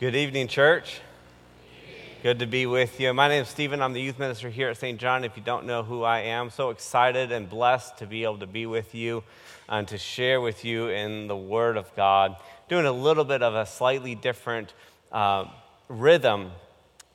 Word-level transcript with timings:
Good 0.00 0.16
evening, 0.16 0.48
church. 0.48 1.02
Good 2.22 2.38
to 2.38 2.46
be 2.46 2.64
with 2.64 2.98
you. 3.00 3.12
My 3.12 3.28
name 3.28 3.42
is 3.42 3.50
Stephen. 3.50 3.82
I'm 3.82 3.92
the 3.92 4.00
youth 4.00 4.18
minister 4.18 4.48
here 4.48 4.70
at 4.70 4.78
St. 4.78 4.98
John. 4.98 5.24
If 5.24 5.36
you 5.36 5.42
don't 5.42 5.66
know 5.66 5.82
who 5.82 6.04
I 6.04 6.20
am, 6.20 6.48
so 6.48 6.70
excited 6.70 7.30
and 7.32 7.50
blessed 7.50 7.98
to 7.98 8.06
be 8.06 8.24
able 8.24 8.38
to 8.38 8.46
be 8.46 8.64
with 8.64 8.94
you 8.94 9.22
and 9.68 9.86
to 9.88 9.98
share 9.98 10.40
with 10.40 10.64
you 10.64 10.88
in 10.88 11.26
the 11.26 11.36
Word 11.36 11.76
of 11.76 11.94
God. 11.96 12.36
Doing 12.70 12.86
a 12.86 12.92
little 12.92 13.26
bit 13.26 13.42
of 13.42 13.54
a 13.54 13.66
slightly 13.66 14.14
different 14.14 14.72
uh, 15.12 15.44
rhythm 15.88 16.52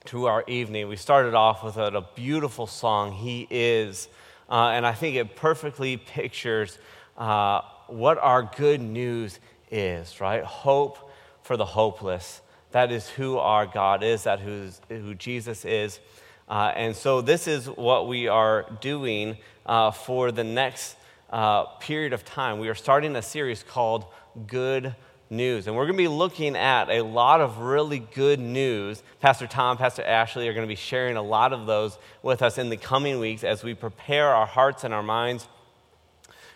to 0.05 0.27
our 0.27 0.43
evening. 0.45 0.87
We 0.87 0.95
started 0.95 1.33
off 1.33 1.63
with 1.63 1.77
a, 1.77 1.87
a 1.87 2.07
beautiful 2.13 2.67
song, 2.67 3.13
He 3.13 3.47
Is, 3.49 4.09
uh, 4.47 4.67
and 4.67 4.85
I 4.85 4.93
think 4.93 5.15
it 5.15 5.35
perfectly 5.35 5.97
pictures 5.97 6.77
uh, 7.17 7.61
what 7.87 8.19
our 8.19 8.43
good 8.43 8.79
news 8.79 9.39
is, 9.71 10.21
right? 10.21 10.43
Hope 10.43 11.11
for 11.41 11.57
the 11.57 11.65
hopeless. 11.65 12.41
That 12.75 12.91
is 12.91 13.07
who 13.07 13.37
our 13.37 13.65
God 13.65 14.03
is, 14.03 14.25
that 14.25 14.41
who's, 14.41 14.81
who 14.89 15.13
Jesus 15.15 15.63
is. 15.63 16.01
Uh, 16.49 16.73
and 16.75 16.93
so, 16.93 17.21
this 17.21 17.47
is 17.47 17.69
what 17.69 18.09
we 18.09 18.27
are 18.27 18.65
doing 18.81 19.37
uh, 19.65 19.91
for 19.91 20.29
the 20.29 20.43
next 20.43 20.97
uh, 21.29 21.63
period 21.79 22.11
of 22.11 22.25
time. 22.25 22.59
We 22.59 22.67
are 22.67 22.75
starting 22.75 23.15
a 23.15 23.21
series 23.21 23.63
called 23.63 24.03
Good 24.45 24.93
News. 25.29 25.67
And 25.67 25.77
we're 25.77 25.85
going 25.85 25.95
to 25.95 26.03
be 26.03 26.09
looking 26.09 26.57
at 26.57 26.89
a 26.89 27.01
lot 27.01 27.39
of 27.39 27.59
really 27.59 27.99
good 27.99 28.41
news. 28.41 29.01
Pastor 29.21 29.47
Tom, 29.47 29.77
Pastor 29.77 30.03
Ashley 30.03 30.49
are 30.49 30.53
going 30.53 30.67
to 30.67 30.69
be 30.69 30.75
sharing 30.75 31.15
a 31.15 31.23
lot 31.23 31.53
of 31.53 31.67
those 31.67 31.97
with 32.23 32.41
us 32.41 32.57
in 32.57 32.69
the 32.69 32.75
coming 32.75 33.21
weeks 33.21 33.45
as 33.45 33.63
we 33.63 33.73
prepare 33.73 34.35
our 34.35 34.45
hearts 34.45 34.83
and 34.83 34.93
our 34.93 35.01
minds 35.01 35.47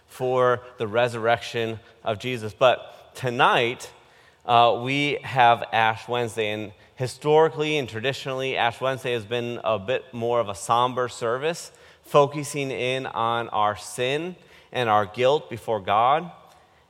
for 0.06 0.60
the 0.80 0.86
resurrection 0.86 1.80
of 2.04 2.20
Jesus. 2.20 2.54
But 2.54 3.16
tonight, 3.16 3.90
uh, 4.46 4.80
we 4.84 5.20
have 5.24 5.64
Ash 5.72 6.08
Wednesday. 6.08 6.50
And 6.50 6.72
historically 6.96 7.78
and 7.78 7.88
traditionally, 7.88 8.58
Ash 8.58 8.82
Wednesday 8.82 9.14
has 9.14 9.26
been 9.26 9.60
a 9.64 9.78
bit 9.78 10.14
more 10.14 10.40
of 10.40 10.50
a 10.50 10.56
somber 10.56 11.08
service, 11.08 11.72
focusing 12.04 12.72
in 12.72 13.06
on 13.06 13.50
our 13.50 13.76
sin 13.76 14.36
and 14.72 14.90
our 14.90 15.06
guilt 15.06 15.50
before 15.50 15.80
God. 15.80 16.32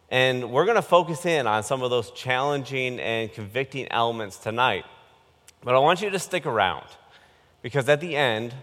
And 0.10 0.52
we're 0.52 0.66
going 0.66 0.76
to 0.76 0.82
focus 0.82 1.26
in 1.26 1.46
on 1.46 1.64
some 1.64 1.84
of 1.84 1.90
those 1.90 2.12
challenging 2.12 3.00
and 3.00 3.32
convicting 3.32 3.88
elements 3.92 4.38
tonight. 4.38 4.86
But 5.62 5.76
I 5.76 5.80
want 5.80 6.02
you 6.02 6.10
to 6.10 6.20
stick 6.20 6.46
around 6.46 6.86
because 7.62 7.88
at 7.90 8.00
the 8.00 8.16
end, 8.16 8.54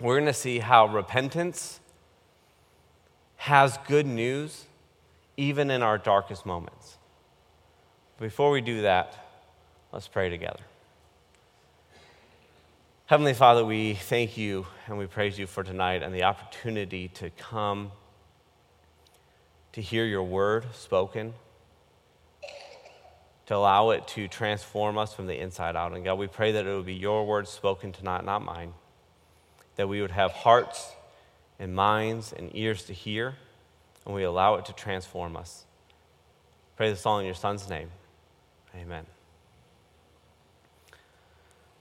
we're 0.00 0.14
going 0.14 0.26
to 0.26 0.32
see 0.32 0.60
how 0.60 0.86
repentance 0.86 1.80
has 3.36 3.78
good 3.86 4.06
news 4.06 4.66
even 5.36 5.70
in 5.70 5.82
our 5.82 5.98
darkest 5.98 6.46
moments. 6.46 6.96
Before 8.20 8.50
we 8.50 8.60
do 8.60 8.82
that, 8.82 9.14
let's 9.92 10.06
pray 10.06 10.28
together. 10.28 10.60
Heavenly 13.06 13.32
Father, 13.32 13.64
we 13.64 13.94
thank 13.94 14.36
you 14.36 14.66
and 14.86 14.98
we 14.98 15.06
praise 15.06 15.38
you 15.38 15.46
for 15.46 15.64
tonight 15.64 16.02
and 16.02 16.14
the 16.14 16.24
opportunity 16.24 17.08
to 17.08 17.30
come 17.30 17.92
to 19.72 19.80
hear 19.80 20.04
your 20.04 20.22
word 20.22 20.66
spoken, 20.74 21.32
to 23.46 23.56
allow 23.56 23.88
it 23.88 24.06
to 24.08 24.28
transform 24.28 24.98
us 24.98 25.14
from 25.14 25.26
the 25.26 25.40
inside 25.40 25.74
out. 25.74 25.94
And 25.94 26.04
God, 26.04 26.18
we 26.18 26.26
pray 26.26 26.52
that 26.52 26.66
it 26.66 26.76
would 26.76 26.84
be 26.84 26.92
your 26.92 27.26
word 27.26 27.48
spoken 27.48 27.90
tonight, 27.90 28.22
not 28.26 28.44
mine, 28.44 28.74
that 29.76 29.88
we 29.88 30.02
would 30.02 30.10
have 30.10 30.32
hearts 30.32 30.92
and 31.58 31.74
minds 31.74 32.34
and 32.34 32.54
ears 32.54 32.84
to 32.84 32.92
hear, 32.92 33.36
and 34.04 34.14
we 34.14 34.24
allow 34.24 34.56
it 34.56 34.66
to 34.66 34.74
transform 34.74 35.38
us. 35.38 35.64
Pray 36.76 36.90
this 36.90 37.06
all 37.06 37.18
in 37.18 37.24
your 37.24 37.34
Son's 37.34 37.66
name. 37.66 37.88
Amen. 38.76 39.04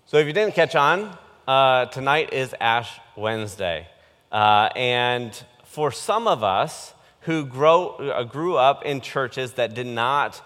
So, 0.07 0.17
if 0.17 0.25
you 0.25 0.33
didn't 0.33 0.55
catch 0.55 0.75
on, 0.75 1.15
uh, 1.47 1.85
tonight 1.85 2.33
is 2.33 2.55
Ash 2.59 2.99
Wednesday. 3.15 3.87
Uh, 4.31 4.69
and 4.75 5.43
for 5.65 5.91
some 5.91 6.27
of 6.27 6.43
us 6.43 6.93
who 7.21 7.45
grow, 7.45 7.89
uh, 7.89 8.23
grew 8.23 8.57
up 8.57 8.85
in 8.85 9.01
churches 9.01 9.53
that 9.53 9.75
did 9.75 9.85
not 9.85 10.41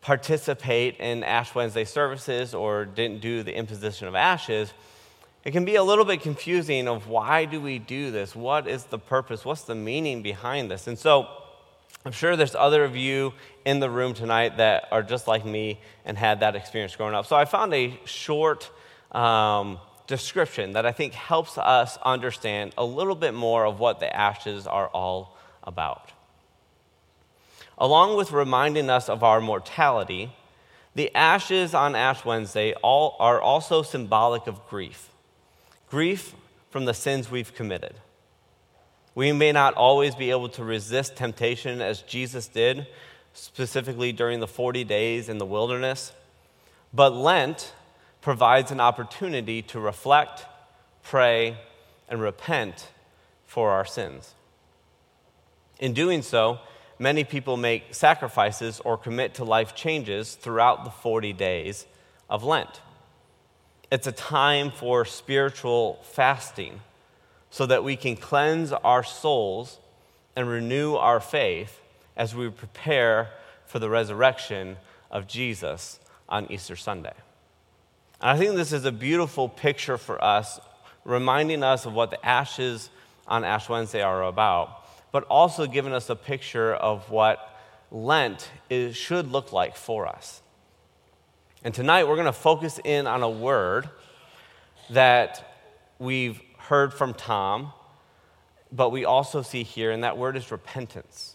participate 0.00 0.96
in 0.98 1.22
Ash 1.22 1.54
Wednesday 1.54 1.84
services 1.84 2.52
or 2.52 2.84
didn't 2.84 3.20
do 3.20 3.44
the 3.44 3.54
imposition 3.54 4.08
of 4.08 4.16
ashes, 4.16 4.72
it 5.44 5.52
can 5.52 5.64
be 5.64 5.76
a 5.76 5.84
little 5.84 6.04
bit 6.04 6.20
confusing 6.20 6.88
of 6.88 7.06
why 7.06 7.44
do 7.44 7.60
we 7.60 7.78
do 7.78 8.10
this? 8.10 8.34
What 8.34 8.66
is 8.66 8.84
the 8.84 8.98
purpose? 8.98 9.44
What's 9.44 9.62
the 9.62 9.76
meaning 9.76 10.20
behind 10.20 10.68
this? 10.68 10.88
And 10.88 10.98
so, 10.98 11.28
I'm 12.04 12.12
sure 12.12 12.34
there's 12.34 12.54
other 12.54 12.84
of 12.84 12.96
you 12.96 13.34
in 13.64 13.80
the 13.80 13.90
room 13.90 14.14
tonight 14.14 14.56
that 14.56 14.88
are 14.90 15.02
just 15.02 15.28
like 15.28 15.44
me 15.44 15.80
and 16.04 16.16
had 16.16 16.40
that 16.40 16.56
experience 16.56 16.96
growing 16.96 17.14
up. 17.14 17.26
So 17.26 17.36
I 17.36 17.44
found 17.44 17.74
a 17.74 17.98
short 18.06 18.70
um, 19.12 19.78
description 20.06 20.72
that 20.72 20.86
I 20.86 20.92
think 20.92 21.12
helps 21.12 21.58
us 21.58 21.98
understand 22.02 22.72
a 22.78 22.84
little 22.84 23.14
bit 23.14 23.34
more 23.34 23.66
of 23.66 23.78
what 23.80 24.00
the 24.00 24.14
ashes 24.14 24.66
are 24.66 24.88
all 24.88 25.36
about. 25.62 26.10
Along 27.76 28.16
with 28.16 28.32
reminding 28.32 28.88
us 28.88 29.08
of 29.08 29.22
our 29.22 29.40
mortality, 29.40 30.32
the 30.94 31.14
ashes 31.14 31.74
on 31.74 31.94
Ash 31.94 32.24
Wednesday 32.24 32.72
all, 32.82 33.16
are 33.20 33.40
also 33.40 33.82
symbolic 33.82 34.46
of 34.46 34.66
grief 34.68 35.10
grief 35.90 36.34
from 36.70 36.84
the 36.84 36.94
sins 36.94 37.30
we've 37.30 37.54
committed. 37.54 37.94
We 39.14 39.32
may 39.32 39.52
not 39.52 39.74
always 39.74 40.14
be 40.14 40.30
able 40.30 40.48
to 40.50 40.64
resist 40.64 41.16
temptation 41.16 41.80
as 41.80 42.02
Jesus 42.02 42.46
did, 42.46 42.86
specifically 43.32 44.12
during 44.12 44.40
the 44.40 44.46
40 44.46 44.84
days 44.84 45.28
in 45.28 45.38
the 45.38 45.46
wilderness, 45.46 46.12
but 46.92 47.14
Lent 47.14 47.72
provides 48.20 48.70
an 48.70 48.80
opportunity 48.80 49.62
to 49.62 49.80
reflect, 49.80 50.46
pray, 51.02 51.56
and 52.08 52.20
repent 52.20 52.88
for 53.46 53.70
our 53.70 53.84
sins. 53.84 54.34
In 55.78 55.94
doing 55.94 56.22
so, 56.22 56.58
many 56.98 57.24
people 57.24 57.56
make 57.56 57.94
sacrifices 57.94 58.80
or 58.84 58.98
commit 58.98 59.34
to 59.34 59.44
life 59.44 59.74
changes 59.74 60.34
throughout 60.34 60.84
the 60.84 60.90
40 60.90 61.32
days 61.32 61.86
of 62.28 62.44
Lent. 62.44 62.80
It's 63.90 64.06
a 64.06 64.12
time 64.12 64.70
for 64.70 65.04
spiritual 65.04 65.98
fasting 66.02 66.80
so 67.50 67.66
that 67.66 67.84
we 67.84 67.96
can 67.96 68.16
cleanse 68.16 68.72
our 68.72 69.02
souls 69.02 69.78
and 70.36 70.48
renew 70.48 70.94
our 70.94 71.20
faith 71.20 71.80
as 72.16 72.34
we 72.34 72.48
prepare 72.48 73.30
for 73.66 73.78
the 73.78 73.90
resurrection 73.90 74.76
of 75.10 75.26
Jesus 75.26 75.98
on 76.28 76.50
Easter 76.50 76.76
Sunday. 76.76 77.12
And 78.20 78.30
I 78.30 78.38
think 78.38 78.54
this 78.54 78.72
is 78.72 78.84
a 78.84 78.92
beautiful 78.92 79.48
picture 79.48 79.98
for 79.98 80.22
us, 80.22 80.60
reminding 81.04 81.62
us 81.62 81.86
of 81.86 81.92
what 81.92 82.10
the 82.10 82.24
ashes 82.24 82.90
on 83.26 83.44
Ash 83.44 83.68
Wednesday 83.68 84.02
are 84.02 84.24
about, 84.24 84.84
but 85.12 85.24
also 85.24 85.66
giving 85.66 85.92
us 85.92 86.08
a 86.10 86.16
picture 86.16 86.74
of 86.74 87.10
what 87.10 87.46
Lent 87.90 88.48
is, 88.68 88.96
should 88.96 89.32
look 89.32 89.52
like 89.52 89.76
for 89.76 90.06
us. 90.06 90.42
And 91.64 91.74
tonight 91.74 92.04
we're 92.04 92.16
going 92.16 92.26
to 92.26 92.32
focus 92.32 92.78
in 92.84 93.06
on 93.06 93.22
a 93.22 93.30
word 93.30 93.88
that 94.90 95.56
we've 95.98 96.40
heard 96.70 96.94
from 96.94 97.12
Tom, 97.12 97.72
but 98.70 98.90
we 98.90 99.04
also 99.04 99.42
see 99.42 99.64
here, 99.64 99.90
and 99.90 100.04
that 100.04 100.16
word 100.16 100.36
is 100.36 100.52
repentance. 100.52 101.34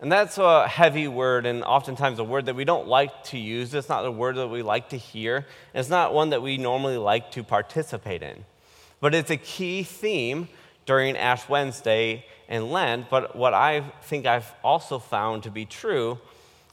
And 0.00 0.10
that's 0.10 0.38
a 0.38 0.66
heavy 0.66 1.08
word, 1.08 1.44
and 1.44 1.62
oftentimes 1.62 2.18
a 2.18 2.24
word 2.24 2.46
that 2.46 2.56
we 2.56 2.64
don't 2.64 2.88
like 2.88 3.24
to 3.24 3.38
use. 3.38 3.74
It's 3.74 3.90
not 3.90 4.06
a 4.06 4.10
word 4.10 4.36
that 4.36 4.48
we 4.48 4.62
like 4.62 4.88
to 4.88 4.96
hear. 4.96 5.46
It's 5.74 5.90
not 5.90 6.14
one 6.14 6.30
that 6.30 6.40
we 6.40 6.56
normally 6.56 6.96
like 6.96 7.32
to 7.32 7.44
participate 7.44 8.22
in. 8.22 8.46
But 8.98 9.14
it's 9.14 9.30
a 9.30 9.36
key 9.36 9.82
theme 9.82 10.48
during 10.86 11.18
Ash 11.18 11.46
Wednesday 11.50 12.24
and 12.48 12.72
Lent. 12.72 13.10
But 13.10 13.36
what 13.36 13.52
I 13.52 13.82
think 14.04 14.24
I've 14.24 14.50
also 14.64 14.98
found 14.98 15.42
to 15.42 15.50
be 15.50 15.66
true 15.66 16.18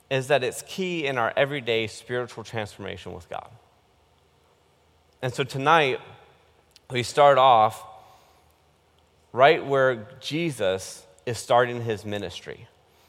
is 0.10 0.28
that 0.28 0.42
it's 0.42 0.62
key 0.66 1.06
in 1.06 1.18
our 1.18 1.34
everyday 1.36 1.88
spiritual 1.88 2.46
transformation 2.46 3.12
with 3.12 3.30
God. 3.30 3.50
And 5.22 5.34
so 5.34 5.44
tonight, 5.44 6.00
we 6.94 7.02
start 7.02 7.40
off 7.40 7.84
right 9.32 9.66
where 9.66 10.08
Jesus 10.20 11.04
is 11.26 11.40
starting 11.40 11.82
his 11.82 12.06
ministry. 12.06 12.68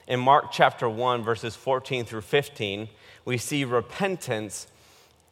In 0.09 0.21
Mark 0.21 0.47
chapter 0.51 0.89
1, 0.89 1.23
verses 1.23 1.55
14 1.55 2.07
through 2.07 2.23
15, 2.23 2.89
we 3.27 3.37
see 3.37 3.65
repentance 3.65 4.69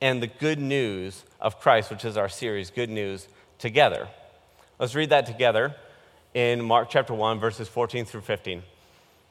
and 0.03 0.23
the 0.23 0.27
good 0.27 0.59
news 0.59 1.25
of 1.41 1.61
Christ, 1.61 1.91
which 1.91 2.05
is 2.05 2.19
our 2.19 2.29
series, 2.29 2.71
Good 2.71 2.91
News, 2.91 3.27
together. 3.59 4.07
Let's 4.79 4.95
read 4.95 5.09
that 5.11 5.25
together 5.25 5.75
in 6.35 6.63
Mark 6.63 6.91
chapter 6.91 7.15
1, 7.15 7.41
verses 7.41 7.69
14 7.69 8.05
through 8.05 8.21
15. 8.21 8.63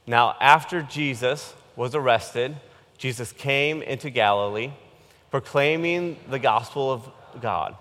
Now, 0.08 0.36
after 0.42 0.82
Jesus 0.82 1.54
was 1.76 1.94
arrested, 1.94 2.56
Jesus 2.98 3.32
came 3.32 3.84
into 3.84 4.10
Galilee, 4.10 4.72
proclaiming 5.30 6.18
the 6.28 6.40
gospel 6.40 6.92
of 6.92 7.08
God 7.40 7.76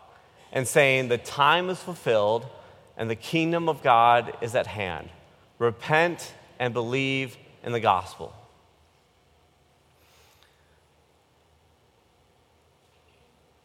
and 0.52 0.66
saying, 0.66 1.08
The 1.08 1.18
time 1.18 1.70
is 1.70 1.78
fulfilled 1.78 2.46
and 2.96 3.08
the 3.08 3.16
kingdom 3.16 3.68
of 3.68 3.82
God 3.82 4.36
is 4.40 4.54
at 4.54 4.66
hand. 4.66 5.08
Repent 5.58 6.34
and 6.58 6.74
believe 6.74 7.36
in 7.62 7.72
the 7.72 7.80
gospel. 7.80 8.34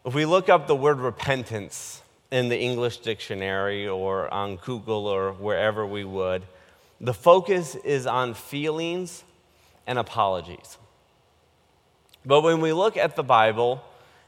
If 0.05 0.13
we 0.13 0.25
look 0.25 0.49
up 0.49 0.67
the 0.67 0.75
word 0.75 0.99
repentance 0.99 2.01
in 2.31 2.49
the 2.49 2.59
English 2.59 2.97
dictionary 2.97 3.87
or 3.87 4.31
on 4.31 4.57
Google 4.57 5.07
or 5.07 5.33
wherever 5.33 5.85
we 5.85 6.03
would, 6.03 6.43
the 7.01 7.13
focus 7.13 7.75
is 7.75 8.05
on 8.05 8.35
feelings 8.35 9.23
and 9.87 9.97
apologies. 9.97 10.77
But 12.25 12.41
when 12.41 12.61
we 12.61 12.71
look 12.71 12.97
at 12.97 13.15
the 13.15 13.23
Bible 13.23 13.83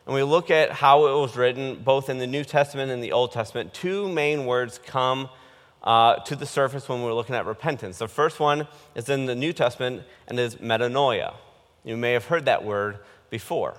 and 0.07 0.15
we 0.15 0.23
look 0.23 0.49
at 0.49 0.71
how 0.71 1.05
it 1.07 1.19
was 1.19 1.35
written, 1.35 1.81
both 1.83 2.09
in 2.09 2.17
the 2.17 2.25
New 2.25 2.45
Testament 2.45 2.91
and 2.91 3.03
the 3.03 3.11
Old 3.11 3.33
Testament, 3.33 3.73
two 3.73 4.07
main 4.07 4.45
words 4.45 4.79
come 4.85 5.27
uh, 5.83 6.15
to 6.19 6.33
the 6.33 6.45
surface 6.45 6.87
when 6.87 7.03
we're 7.03 7.13
looking 7.13 7.35
at 7.35 7.45
repentance. 7.45 7.97
The 7.97 8.07
first 8.07 8.39
one 8.39 8.69
is 8.95 9.09
in 9.09 9.25
the 9.25 9.35
New 9.35 9.51
Testament 9.51 10.03
and 10.29 10.39
is 10.39 10.55
metanoia. 10.55 11.33
You 11.83 11.97
may 11.97 12.13
have 12.13 12.23
heard 12.23 12.45
that 12.45 12.63
word 12.63 12.99
before. 13.29 13.75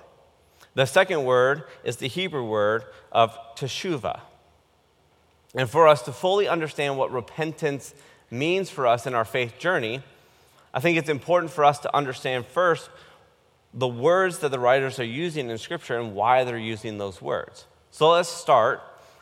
The 0.75 0.85
second 0.85 1.25
word 1.25 1.63
is 1.83 1.97
the 1.97 2.07
Hebrew 2.07 2.45
word 2.45 2.83
of 3.11 3.35
teshuva. 3.55 4.19
And 5.55 5.67
for 5.67 5.87
us 5.87 6.03
to 6.03 6.11
fully 6.11 6.47
understand 6.47 6.95
what 6.95 7.11
repentance 7.11 7.95
means 8.29 8.69
for 8.69 8.85
us 8.85 9.07
in 9.07 9.15
our 9.15 9.25
faith 9.25 9.57
journey, 9.57 10.03
I 10.75 10.79
think 10.79 10.99
it's 10.99 11.09
important 11.09 11.51
for 11.51 11.65
us 11.65 11.79
to 11.79 11.95
understand 11.95 12.45
first 12.45 12.91
the 13.73 13.87
words 13.87 14.39
that 14.39 14.49
the 14.49 14.59
writers 14.59 14.99
are 14.99 15.05
using 15.05 15.49
in 15.49 15.57
Scripture 15.57 15.99
and 15.99 16.15
why 16.15 16.43
they're 16.43 16.57
using 16.57 16.97
those 16.97 17.21
words. 17.21 17.65
So 17.91 18.09
let's 18.11 18.29
start 18.29 18.81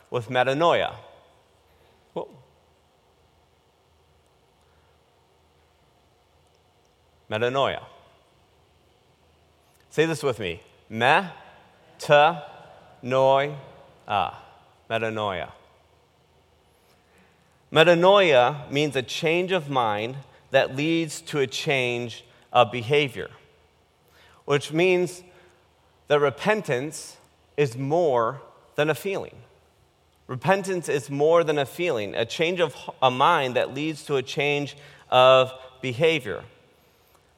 with 0.10 0.30
metanoia. 0.30 0.96
Metanoia. 7.30 7.84
Say 9.90 10.06
this 10.06 10.24
with 10.24 10.40
me. 10.40 10.62
Me, 10.90 11.24
ta, 12.00 12.44
noi, 13.02 13.54
ah. 14.08 14.44
Metanoia. 14.90 15.52
Metanoia 17.72 18.72
means 18.72 18.96
a 18.96 19.02
change 19.02 19.52
of 19.52 19.70
mind 19.70 20.16
that 20.52 20.76
leads 20.76 21.20
to 21.22 21.40
a 21.40 21.48
change 21.48 22.24
of 22.54 22.72
behavior, 22.72 23.30
which 24.48 24.72
means 24.72 25.24
that 26.08 26.22
repentance 26.22 27.18
is 27.58 27.78
more 27.78 28.42
than 28.76 28.90
a 28.90 28.96
feeling. 28.96 29.36
Repentance 30.26 30.88
is 30.88 31.10
more 31.10 31.44
than 31.44 31.58
a 31.58 31.66
feeling, 31.66 32.16
a 32.16 32.26
change 32.26 32.62
of 32.62 32.74
a 33.02 33.12
mind 33.12 33.58
that 33.58 33.74
leads 33.74 34.06
to 34.06 34.16
a 34.16 34.24
change 34.24 34.78
of 35.12 35.52
behavior. 35.82 36.46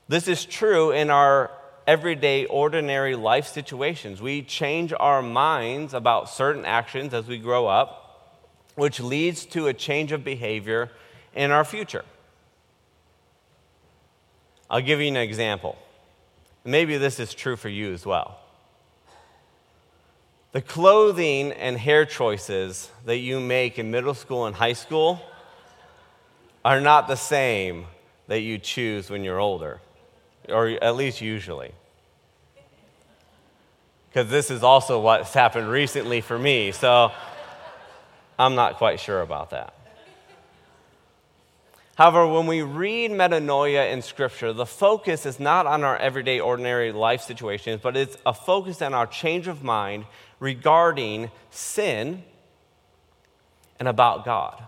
This 0.07 0.27
is 0.27 0.45
true 0.45 0.91
in 0.91 1.09
our 1.09 1.49
everyday, 1.87 2.45
ordinary 2.45 3.15
life 3.15 3.47
situations. 3.47 4.21
We 4.21 4.43
change 4.43 4.93
our 4.99 5.23
minds 5.23 5.95
about 5.95 6.29
certain 6.29 6.63
actions 6.63 7.15
as 7.15 7.25
we 7.25 7.39
grow 7.39 7.65
up, 7.65 8.37
which 8.75 8.99
leads 8.99 9.47
to 9.47 9.65
a 9.65 9.73
change 9.73 10.11
of 10.11 10.23
behavior 10.23 10.91
in 11.33 11.49
our 11.49 11.65
future. 11.65 12.05
I'll 14.69 14.81
give 14.81 15.01
you 15.01 15.07
an 15.07 15.17
example. 15.17 15.75
Maybe 16.63 16.97
this 16.97 17.19
is 17.19 17.33
true 17.33 17.55
for 17.55 17.69
you 17.69 17.93
as 17.93 18.05
well. 18.05 18.39
The 20.51 20.61
clothing 20.61 21.51
and 21.51 21.77
hair 21.77 22.05
choices 22.05 22.89
that 23.05 23.17
you 23.17 23.39
make 23.39 23.77
in 23.77 23.91
middle 23.91 24.13
school 24.13 24.45
and 24.45 24.55
high 24.55 24.73
school 24.73 25.21
are 26.65 26.81
not 26.81 27.07
the 27.07 27.15
same 27.15 27.85
that 28.27 28.39
you 28.41 28.57
choose 28.57 29.09
when 29.09 29.23
you're 29.23 29.39
older 29.39 29.79
or 30.51 30.69
at 30.81 30.95
least 30.95 31.21
usually. 31.21 31.71
Because 34.09 34.29
this 34.29 34.49
is 34.49 34.63
also 34.63 34.99
what's 34.99 35.33
happened 35.33 35.69
recently 35.69 36.21
for 36.21 36.37
me, 36.37 36.71
so 36.71 37.11
I'm 38.37 38.55
not 38.55 38.77
quite 38.77 38.99
sure 38.99 39.21
about 39.21 39.51
that. 39.51 39.73
However, 41.99 42.25
when 42.25 42.47
we 42.47 42.61
read 42.61 43.11
metanoia 43.11 43.91
in 43.91 44.01
Scripture, 44.01 44.53
the 44.53 44.65
focus 44.65 45.25
is 45.25 45.37
not 45.37 45.67
on 45.67 45.83
our 45.83 45.97
everyday, 45.97 46.39
ordinary 46.39 46.93
life 46.93 47.19
situations, 47.19 47.81
but 47.83 47.97
it's 47.97 48.17
a 48.25 48.33
focus 48.33 48.81
on 48.81 48.93
our 48.93 49.05
change 49.05 49.49
of 49.49 49.65
mind 49.65 50.05
regarding 50.39 51.29
sin 51.49 52.23
and 53.79 53.89
about 53.89 54.23
God, 54.23 54.63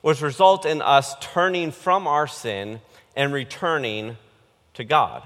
which 0.00 0.22
results 0.22 0.64
in 0.64 0.80
us 0.80 1.14
turning 1.20 1.70
from 1.70 2.06
our 2.06 2.26
sin 2.26 2.80
and 3.14 3.30
returning 3.30 4.16
to 4.72 4.84
God. 4.84 5.22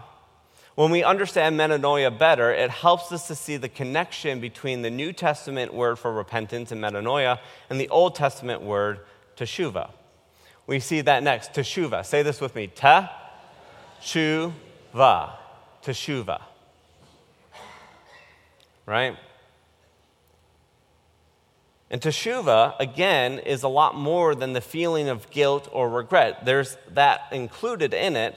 When 0.74 0.90
we 0.90 1.04
understand 1.04 1.56
metanoia 1.56 2.18
better, 2.18 2.52
it 2.52 2.70
helps 2.70 3.12
us 3.12 3.28
to 3.28 3.36
see 3.36 3.56
the 3.56 3.68
connection 3.68 4.40
between 4.40 4.82
the 4.82 4.90
New 4.90 5.12
Testament 5.12 5.72
word 5.72 6.00
for 6.00 6.12
repentance 6.12 6.72
and 6.72 6.82
metanoia 6.82 7.38
and 7.70 7.78
the 7.80 7.88
Old 7.88 8.16
Testament 8.16 8.62
word 8.62 8.98
teshuva. 9.36 9.90
We 10.66 10.80
see 10.80 11.00
that 11.02 11.22
next, 11.22 11.52
teshuva. 11.52 12.04
Say 12.04 12.22
this 12.22 12.40
with 12.40 12.54
me. 12.54 12.66
Te, 12.66 13.08
shuva. 14.02 15.32
Teshuva. 15.82 16.42
Right? 18.84 19.16
And 21.88 22.00
teshuva, 22.00 22.74
again, 22.80 23.38
is 23.38 23.62
a 23.62 23.68
lot 23.68 23.94
more 23.94 24.34
than 24.34 24.52
the 24.52 24.60
feeling 24.60 25.08
of 25.08 25.30
guilt 25.30 25.68
or 25.72 25.88
regret. 25.88 26.44
There's 26.44 26.76
that 26.90 27.28
included 27.30 27.94
in 27.94 28.16
it, 28.16 28.36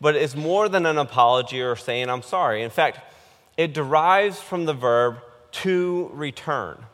but 0.00 0.14
it's 0.16 0.36
more 0.36 0.68
than 0.68 0.84
an 0.84 0.98
apology 0.98 1.62
or 1.62 1.76
saying, 1.76 2.10
I'm 2.10 2.22
sorry. 2.22 2.62
In 2.62 2.70
fact, 2.70 3.00
it 3.56 3.72
derives 3.72 4.38
from 4.38 4.66
the 4.66 4.74
verb 4.74 5.18
to 5.52 6.10
return, 6.12 6.84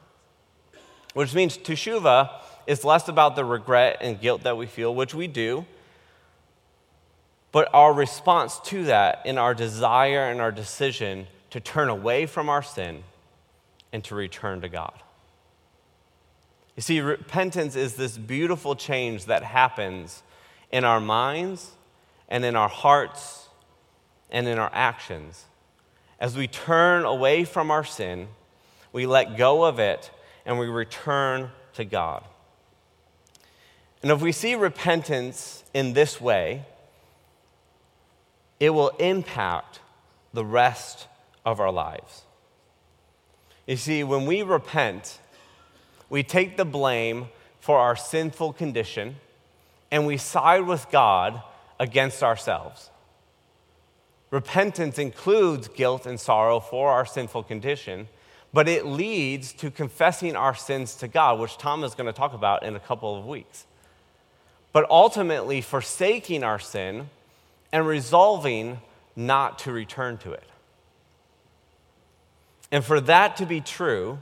which 1.14 1.34
means 1.34 1.58
teshuva 1.58 2.30
is 2.66 2.84
less 2.84 3.08
about 3.08 3.36
the 3.36 3.44
regret 3.44 3.98
and 4.00 4.20
guilt 4.20 4.42
that 4.42 4.56
we 4.56 4.66
feel, 4.66 4.94
which 4.94 5.14
we 5.14 5.26
do, 5.26 5.64
but 7.52 7.68
our 7.72 7.92
response 7.92 8.58
to 8.60 8.84
that 8.84 9.24
in 9.24 9.38
our 9.38 9.54
desire 9.54 10.30
and 10.30 10.40
our 10.40 10.52
decision 10.52 11.26
to 11.50 11.60
turn 11.60 11.88
away 11.88 12.26
from 12.26 12.48
our 12.48 12.62
sin 12.62 13.02
and 13.92 14.04
to 14.04 14.14
return 14.14 14.60
to 14.60 14.68
God. 14.68 14.92
You 16.74 16.82
see, 16.82 17.00
repentance 17.00 17.74
is 17.74 17.94
this 17.94 18.18
beautiful 18.18 18.76
change 18.76 19.24
that 19.26 19.42
happens 19.42 20.22
in 20.70 20.84
our 20.84 21.00
minds 21.00 21.70
and 22.28 22.44
in 22.44 22.54
our 22.56 22.68
hearts 22.68 23.48
and 24.30 24.46
in 24.46 24.58
our 24.58 24.70
actions. 24.74 25.46
As 26.20 26.36
we 26.36 26.46
turn 26.46 27.04
away 27.04 27.44
from 27.44 27.70
our 27.70 27.84
sin, 27.84 28.28
we 28.92 29.06
let 29.06 29.36
go 29.38 29.64
of 29.64 29.78
it 29.78 30.10
and 30.44 30.58
we 30.58 30.66
return 30.66 31.50
to 31.74 31.84
God. 31.84 32.24
And 34.02 34.12
if 34.12 34.20
we 34.20 34.32
see 34.32 34.54
repentance 34.54 35.64
in 35.74 35.92
this 35.92 36.20
way, 36.20 36.64
it 38.60 38.70
will 38.70 38.90
impact 38.98 39.80
the 40.32 40.44
rest 40.44 41.08
of 41.44 41.60
our 41.60 41.72
lives. 41.72 42.22
You 43.66 43.76
see, 43.76 44.04
when 44.04 44.26
we 44.26 44.42
repent, 44.42 45.18
we 46.08 46.22
take 46.22 46.56
the 46.56 46.64
blame 46.64 47.26
for 47.60 47.78
our 47.78 47.96
sinful 47.96 48.52
condition 48.52 49.16
and 49.90 50.06
we 50.06 50.16
side 50.16 50.66
with 50.66 50.86
God 50.90 51.42
against 51.78 52.22
ourselves. 52.22 52.90
Repentance 54.30 54.98
includes 54.98 55.68
guilt 55.68 56.06
and 56.06 56.18
sorrow 56.18 56.60
for 56.60 56.90
our 56.90 57.06
sinful 57.06 57.44
condition, 57.44 58.08
but 58.52 58.68
it 58.68 58.86
leads 58.86 59.52
to 59.54 59.70
confessing 59.70 60.34
our 60.36 60.54
sins 60.54 60.94
to 60.96 61.08
God, 61.08 61.38
which 61.38 61.58
Tom 61.58 61.84
is 61.84 61.94
going 61.94 62.06
to 62.06 62.12
talk 62.12 62.34
about 62.34 62.62
in 62.62 62.74
a 62.74 62.80
couple 62.80 63.16
of 63.16 63.26
weeks. 63.26 63.66
But 64.76 64.90
ultimately, 64.90 65.62
forsaking 65.62 66.44
our 66.44 66.58
sin 66.58 67.08
and 67.72 67.86
resolving 67.86 68.78
not 69.16 69.60
to 69.60 69.72
return 69.72 70.18
to 70.18 70.32
it. 70.32 70.44
And 72.70 72.84
for 72.84 73.00
that 73.00 73.38
to 73.38 73.46
be 73.46 73.62
true, 73.62 74.18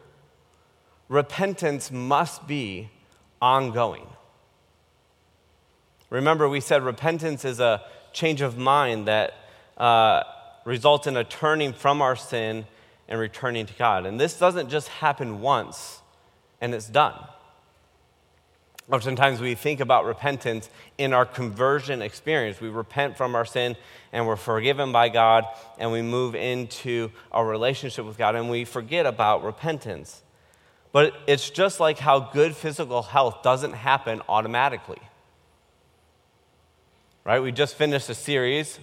repentance 1.08 1.90
must 1.90 2.46
be 2.46 2.88
ongoing. 3.42 4.06
Remember, 6.08 6.48
we 6.48 6.60
said 6.60 6.84
repentance 6.84 7.44
is 7.44 7.58
a 7.58 7.82
change 8.12 8.40
of 8.40 8.56
mind 8.56 9.08
that 9.08 9.34
uh, 9.76 10.22
results 10.64 11.08
in 11.08 11.16
a 11.16 11.24
turning 11.24 11.72
from 11.72 12.00
our 12.00 12.14
sin 12.14 12.64
and 13.08 13.18
returning 13.18 13.66
to 13.66 13.74
God. 13.74 14.06
And 14.06 14.20
this 14.20 14.38
doesn't 14.38 14.68
just 14.68 14.86
happen 14.86 15.40
once 15.40 16.00
and 16.60 16.72
it's 16.72 16.88
done. 16.88 17.18
Oftentimes 18.90 19.40
we 19.40 19.54
think 19.54 19.80
about 19.80 20.04
repentance 20.04 20.68
in 20.98 21.12
our 21.12 21.24
conversion 21.24 22.02
experience. 22.02 22.60
We 22.60 22.68
repent 22.68 23.16
from 23.16 23.34
our 23.34 23.44
sin 23.44 23.76
and 24.12 24.26
we're 24.26 24.36
forgiven 24.36 24.92
by 24.92 25.08
God 25.08 25.46
and 25.78 25.90
we 25.90 26.02
move 26.02 26.34
into 26.34 27.10
our 27.32 27.46
relationship 27.46 28.04
with 28.04 28.18
God 28.18 28.36
and 28.36 28.50
we 28.50 28.64
forget 28.64 29.06
about 29.06 29.42
repentance. 29.42 30.22
But 30.92 31.14
it's 31.26 31.48
just 31.48 31.80
like 31.80 31.98
how 31.98 32.20
good 32.20 32.54
physical 32.54 33.02
health 33.02 33.42
doesn't 33.42 33.72
happen 33.72 34.20
automatically 34.28 35.00
right? 37.24 37.42
We 37.42 37.52
just 37.52 37.74
finished 37.74 38.08
a 38.10 38.14
series 38.14 38.78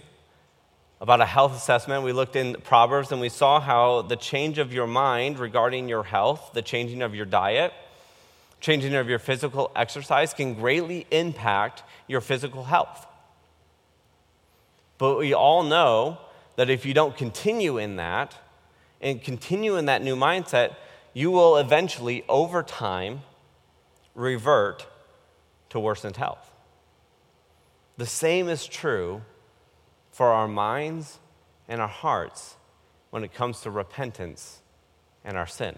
about 1.00 1.20
a 1.20 1.26
health 1.26 1.56
assessment. 1.56 2.02
We 2.02 2.12
looked 2.12 2.36
in 2.36 2.56
Proverbs 2.64 3.12
and 3.12 3.20
we 3.20 3.28
saw 3.28 3.60
how 3.60 4.02
the 4.02 4.16
change 4.16 4.58
of 4.58 4.72
your 4.72 4.86
mind 4.86 5.38
regarding 5.38 5.88
your 5.88 6.02
health, 6.02 6.50
the 6.52 6.62
changing 6.62 7.02
of 7.02 7.14
your 7.14 7.24
diet, 7.24 7.72
changing 8.62 8.94
of 8.94 9.08
your 9.08 9.18
physical 9.18 9.70
exercise 9.76 10.32
can 10.32 10.54
greatly 10.54 11.06
impact 11.10 11.82
your 12.06 12.22
physical 12.22 12.64
health. 12.64 13.06
But 14.96 15.18
we 15.18 15.34
all 15.34 15.64
know 15.64 16.18
that 16.56 16.70
if 16.70 16.86
you 16.86 16.94
don't 16.94 17.16
continue 17.16 17.76
in 17.76 17.96
that 17.96 18.36
and 19.00 19.22
continue 19.22 19.76
in 19.76 19.86
that 19.86 20.02
new 20.02 20.14
mindset, 20.14 20.76
you 21.12 21.30
will 21.32 21.56
eventually, 21.56 22.24
over 22.28 22.62
time, 22.62 23.22
revert 24.14 24.86
to 25.70 25.80
worsened 25.80 26.16
health. 26.16 26.52
The 27.96 28.06
same 28.06 28.48
is 28.48 28.66
true 28.66 29.22
for 30.12 30.28
our 30.28 30.46
minds 30.46 31.18
and 31.66 31.80
our 31.80 31.88
hearts 31.88 32.56
when 33.10 33.24
it 33.24 33.34
comes 33.34 33.60
to 33.62 33.70
repentance 33.70 34.60
and 35.24 35.36
our 35.36 35.46
sin. 35.46 35.76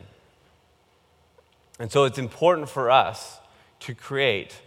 And 1.79 1.91
so 1.91 2.05
it's 2.05 2.19
important 2.19 2.69
for 2.69 2.91
us 2.91 3.39
to 3.81 3.95
create 3.95 4.61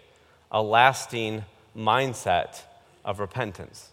a 0.51 0.61
lasting 0.61 1.45
mindset 1.75 2.61
of 3.05 3.19
repentance. 3.19 3.89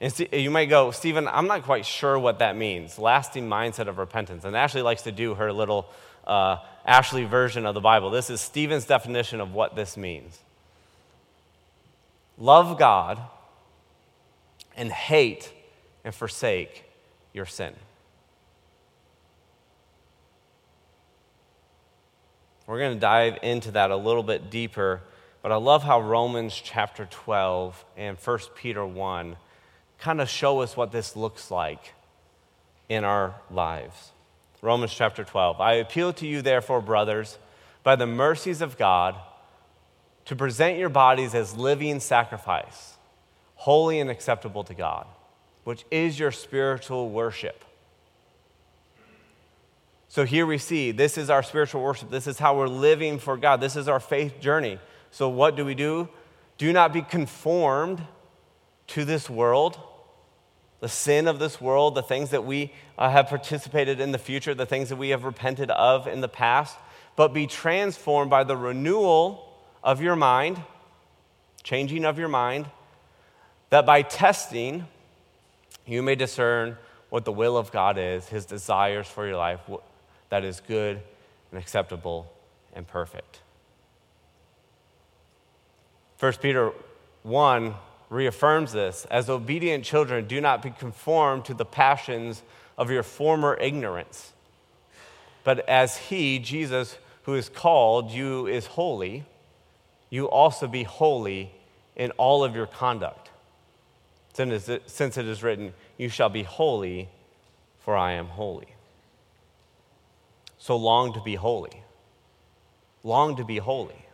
And 0.00 0.12
you 0.32 0.50
might 0.50 0.66
go, 0.66 0.90
Stephen, 0.90 1.26
I'm 1.26 1.46
not 1.46 1.62
quite 1.62 1.86
sure 1.86 2.18
what 2.18 2.38
that 2.40 2.56
means 2.56 2.98
lasting 2.98 3.48
mindset 3.48 3.88
of 3.88 3.98
repentance. 3.98 4.44
And 4.44 4.54
Ashley 4.54 4.82
likes 4.82 5.02
to 5.02 5.12
do 5.12 5.34
her 5.34 5.52
little 5.52 5.88
uh, 6.26 6.58
Ashley 6.84 7.24
version 7.24 7.66
of 7.66 7.74
the 7.74 7.80
Bible. 7.80 8.10
This 8.10 8.30
is 8.30 8.40
Stephen's 8.40 8.84
definition 8.84 9.40
of 9.40 9.54
what 9.54 9.74
this 9.74 9.96
means 9.96 10.38
love 12.38 12.78
God 12.78 13.18
and 14.76 14.92
hate 14.92 15.50
and 16.04 16.14
forsake 16.14 16.84
your 17.32 17.46
sin. 17.46 17.74
We're 22.66 22.78
going 22.78 22.94
to 22.94 23.00
dive 23.00 23.38
into 23.42 23.70
that 23.72 23.90
a 23.90 23.96
little 23.96 24.22
bit 24.22 24.50
deeper, 24.50 25.02
but 25.42 25.52
I 25.52 25.56
love 25.56 25.84
how 25.84 26.00
Romans 26.00 26.60
chapter 26.62 27.06
12 27.06 27.84
and 27.96 28.18
1 28.18 28.38
Peter 28.56 28.84
1 28.84 29.36
kind 29.98 30.20
of 30.20 30.28
show 30.28 30.60
us 30.60 30.76
what 30.76 30.90
this 30.90 31.14
looks 31.14 31.50
like 31.50 31.94
in 32.88 33.04
our 33.04 33.36
lives. 33.50 34.10
Romans 34.62 34.92
chapter 34.92 35.22
12. 35.22 35.60
I 35.60 35.74
appeal 35.74 36.12
to 36.14 36.26
you, 36.26 36.42
therefore, 36.42 36.80
brothers, 36.80 37.38
by 37.82 37.94
the 37.94 38.06
mercies 38.06 38.60
of 38.60 38.76
God, 38.76 39.14
to 40.24 40.34
present 40.34 40.76
your 40.76 40.88
bodies 40.88 41.34
as 41.34 41.56
living 41.56 42.00
sacrifice 42.00 42.96
holy 43.56 44.00
and 44.00 44.10
acceptable 44.10 44.62
to 44.64 44.74
God, 44.74 45.06
which 45.64 45.84
is 45.90 46.18
your 46.18 46.30
spiritual 46.30 47.10
worship. 47.10 47.64
So 50.16 50.24
here 50.24 50.46
we 50.46 50.56
see 50.56 50.92
this 50.92 51.18
is 51.18 51.28
our 51.28 51.42
spiritual 51.42 51.82
worship. 51.82 52.08
This 52.08 52.26
is 52.26 52.38
how 52.38 52.56
we're 52.56 52.68
living 52.68 53.18
for 53.18 53.36
God. 53.36 53.60
This 53.60 53.76
is 53.76 53.86
our 53.86 54.00
faith 54.00 54.40
journey. 54.40 54.78
So, 55.10 55.28
what 55.28 55.56
do 55.56 55.64
we 55.66 55.74
do? 55.74 56.08
Do 56.56 56.72
not 56.72 56.94
be 56.94 57.02
conformed 57.02 58.00
to 58.86 59.04
this 59.04 59.28
world, 59.28 59.78
the 60.80 60.88
sin 60.88 61.28
of 61.28 61.38
this 61.38 61.60
world, 61.60 61.96
the 61.96 62.02
things 62.02 62.30
that 62.30 62.46
we 62.46 62.72
uh, 62.96 63.10
have 63.10 63.26
participated 63.26 64.00
in 64.00 64.10
the 64.10 64.16
future, 64.16 64.54
the 64.54 64.64
things 64.64 64.88
that 64.88 64.96
we 64.96 65.10
have 65.10 65.24
repented 65.24 65.70
of 65.70 66.06
in 66.06 66.22
the 66.22 66.30
past, 66.30 66.78
but 67.14 67.34
be 67.34 67.46
transformed 67.46 68.30
by 68.30 68.42
the 68.42 68.56
renewal 68.56 69.52
of 69.84 70.00
your 70.00 70.16
mind, 70.16 70.62
changing 71.62 72.06
of 72.06 72.18
your 72.18 72.28
mind, 72.28 72.70
that 73.68 73.84
by 73.84 74.00
testing, 74.00 74.86
you 75.84 76.02
may 76.02 76.14
discern 76.14 76.78
what 77.10 77.26
the 77.26 77.32
will 77.32 77.58
of 77.58 77.70
God 77.70 77.98
is, 77.98 78.30
his 78.30 78.46
desires 78.46 79.06
for 79.06 79.26
your 79.26 79.36
life, 79.36 79.60
that 80.28 80.44
is 80.44 80.60
good 80.60 81.00
and 81.50 81.60
acceptable 81.60 82.32
and 82.74 82.86
perfect. 82.86 83.40
1 86.18 86.32
Peter 86.34 86.72
1 87.22 87.74
reaffirms 88.08 88.72
this 88.72 89.06
as 89.10 89.28
obedient 89.28 89.84
children, 89.84 90.26
do 90.26 90.40
not 90.40 90.62
be 90.62 90.70
conformed 90.70 91.44
to 91.44 91.54
the 91.54 91.64
passions 91.64 92.42
of 92.78 92.90
your 92.90 93.02
former 93.02 93.56
ignorance. 93.60 94.32
But 95.44 95.68
as 95.68 95.96
He, 95.96 96.38
Jesus, 96.38 96.98
who 97.24 97.34
is 97.34 97.48
called 97.48 98.10
you, 98.10 98.46
is 98.46 98.66
holy, 98.66 99.24
you 100.10 100.28
also 100.28 100.66
be 100.66 100.84
holy 100.84 101.50
in 101.96 102.10
all 102.12 102.44
of 102.44 102.54
your 102.54 102.66
conduct 102.66 103.30
since 104.36 105.16
it 105.16 105.26
is 105.26 105.42
written, 105.42 105.72
You 105.96 106.08
shall 106.08 106.28
be 106.28 106.42
holy, 106.42 107.08
for 107.80 107.96
I 107.96 108.12
am 108.12 108.26
holy. 108.26 108.66
So 110.66 110.76
long 110.76 111.12
to 111.12 111.20
be 111.20 111.36
holy. 111.36 111.80
Long 113.04 113.36
to 113.36 113.44
be 113.44 113.58
holy. 113.58 114.04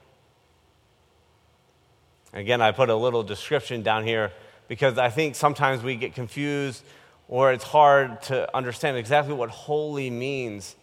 Again, 2.35 2.61
I 2.61 2.73
put 2.73 2.91
a 2.91 2.95
little 2.95 3.23
description 3.23 3.81
down 3.81 4.05
here 4.05 4.33
because 4.69 4.99
I 4.99 5.09
think 5.09 5.35
sometimes 5.35 5.83
we 5.83 5.97
get 5.97 6.15
confused 6.15 6.85
or 7.27 7.55
it's 7.55 7.65
hard 7.65 8.21
to 8.25 8.55
understand 8.55 8.99
exactly 8.99 9.33
what 9.33 9.49
holy 9.49 10.11
means. 10.11 10.77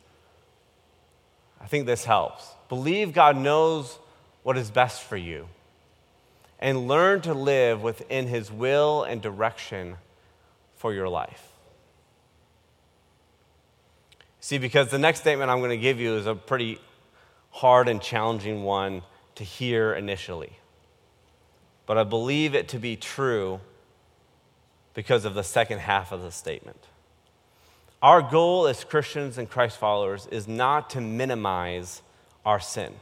I 1.62 1.68
think 1.68 1.86
this 1.86 2.04
helps. 2.04 2.48
Believe 2.68 3.14
God 3.14 3.38
knows 3.38 4.00
what 4.42 4.58
is 4.58 4.72
best 4.72 5.04
for 5.04 5.18
you 5.18 5.48
and 6.58 6.88
learn 6.88 7.22
to 7.22 7.36
live 7.36 7.84
within 7.84 8.26
His 8.26 8.52
will 8.52 9.04
and 9.04 9.22
direction 9.22 9.98
for 10.78 10.96
your 10.96 11.10
life. 11.10 11.49
See, 14.41 14.58
because 14.58 14.89
the 14.89 15.00
next 15.00 15.19
statement 15.19 15.51
I'm 15.51 15.60
going 15.60 15.72
to 15.72 15.77
give 15.77 16.00
you 16.00 16.15
is 16.15 16.25
a 16.25 16.36
pretty 16.36 16.79
hard 17.51 17.89
and 17.89 18.01
challenging 18.01 18.63
one 18.63 19.03
to 19.36 19.43
hear 19.43 19.93
initially. 19.93 20.53
But 21.86 21.98
I 21.98 22.03
believe 22.03 22.55
it 22.55 22.69
to 22.69 22.79
be 22.79 22.96
true 22.96 23.60
because 24.93 25.25
of 25.25 25.34
the 25.34 25.43
second 25.43 25.79
half 25.79 26.12
of 26.12 26.22
the 26.22 26.31
statement. 26.31 26.79
Our 28.01 28.22
goal 28.22 28.67
as 28.67 28.84
Christians 28.84 29.38
and 29.38 29.50
Christ 29.50 29.77
followers 29.77 30.27
is 30.31 30.48
not 30.48 30.89
to 30.91 31.01
minimize 31.01 32.01
our 32.46 32.60
sin. 32.60 32.93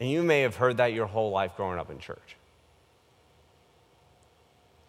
And 0.00 0.10
you 0.10 0.22
may 0.22 0.40
have 0.40 0.56
heard 0.56 0.78
that 0.78 0.92
your 0.92 1.06
whole 1.06 1.30
life 1.30 1.52
growing 1.56 1.78
up 1.78 1.90
in 1.90 1.98
church. 1.98 2.36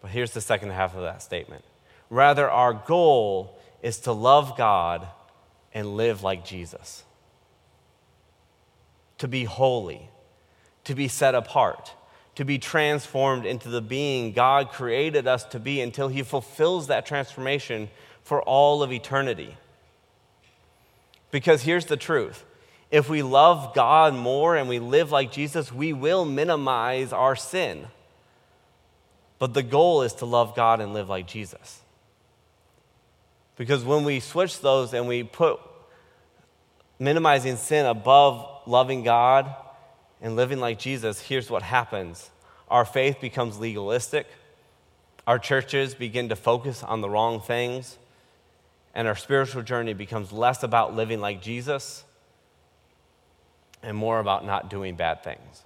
But 0.02 0.10
here's 0.10 0.32
the 0.32 0.40
second 0.40 0.70
half 0.70 0.96
of 0.96 1.02
that 1.02 1.22
statement. 1.22 1.64
Rather, 2.10 2.48
our 2.48 2.72
goal 2.72 3.58
is 3.82 4.00
to 4.00 4.12
love 4.12 4.56
God 4.56 5.06
and 5.74 5.96
live 5.96 6.22
like 6.22 6.44
Jesus, 6.44 7.04
to 9.18 9.28
be 9.28 9.44
holy, 9.44 10.08
to 10.84 10.94
be 10.94 11.08
set 11.08 11.34
apart, 11.34 11.92
to 12.36 12.44
be 12.44 12.58
transformed 12.58 13.44
into 13.44 13.68
the 13.68 13.82
being 13.82 14.32
God 14.32 14.70
created 14.70 15.26
us 15.26 15.44
to 15.44 15.58
be 15.58 15.80
until 15.80 16.08
He 16.08 16.22
fulfills 16.22 16.86
that 16.86 17.06
transformation 17.06 17.88
for 18.22 18.42
all 18.42 18.82
of 18.82 18.92
eternity. 18.92 19.56
Because 21.30 21.62
here's 21.62 21.86
the 21.86 21.96
truth 21.96 22.44
if 22.90 23.08
we 23.08 23.22
love 23.22 23.74
God 23.74 24.14
more 24.14 24.56
and 24.56 24.68
we 24.68 24.78
live 24.78 25.10
like 25.10 25.32
Jesus, 25.32 25.72
we 25.72 25.92
will 25.92 26.24
minimize 26.24 27.12
our 27.12 27.34
sin. 27.34 27.88
But 29.38 29.52
the 29.52 29.62
goal 29.62 30.02
is 30.02 30.14
to 30.14 30.24
love 30.24 30.54
God 30.54 30.80
and 30.80 30.94
live 30.94 31.08
like 31.08 31.26
Jesus. 31.26 31.82
Because 33.56 33.84
when 33.84 34.04
we 34.04 34.20
switch 34.20 34.60
those 34.60 34.92
and 34.92 35.08
we 35.08 35.22
put 35.22 35.58
minimizing 36.98 37.56
sin 37.56 37.86
above 37.86 38.62
loving 38.66 39.02
God 39.02 39.54
and 40.20 40.36
living 40.36 40.60
like 40.60 40.78
Jesus, 40.78 41.20
here's 41.20 41.50
what 41.50 41.62
happens. 41.62 42.30
Our 42.68 42.84
faith 42.84 43.20
becomes 43.20 43.58
legalistic, 43.58 44.26
our 45.26 45.38
churches 45.38 45.94
begin 45.94 46.28
to 46.28 46.36
focus 46.36 46.82
on 46.82 47.00
the 47.00 47.08
wrong 47.08 47.40
things, 47.40 47.98
and 48.94 49.08
our 49.08 49.16
spiritual 49.16 49.62
journey 49.62 49.94
becomes 49.94 50.32
less 50.32 50.62
about 50.62 50.94
living 50.94 51.20
like 51.20 51.42
Jesus 51.42 52.04
and 53.82 53.96
more 53.96 54.18
about 54.18 54.44
not 54.44 54.70
doing 54.70 54.96
bad 54.96 55.22
things. 55.22 55.64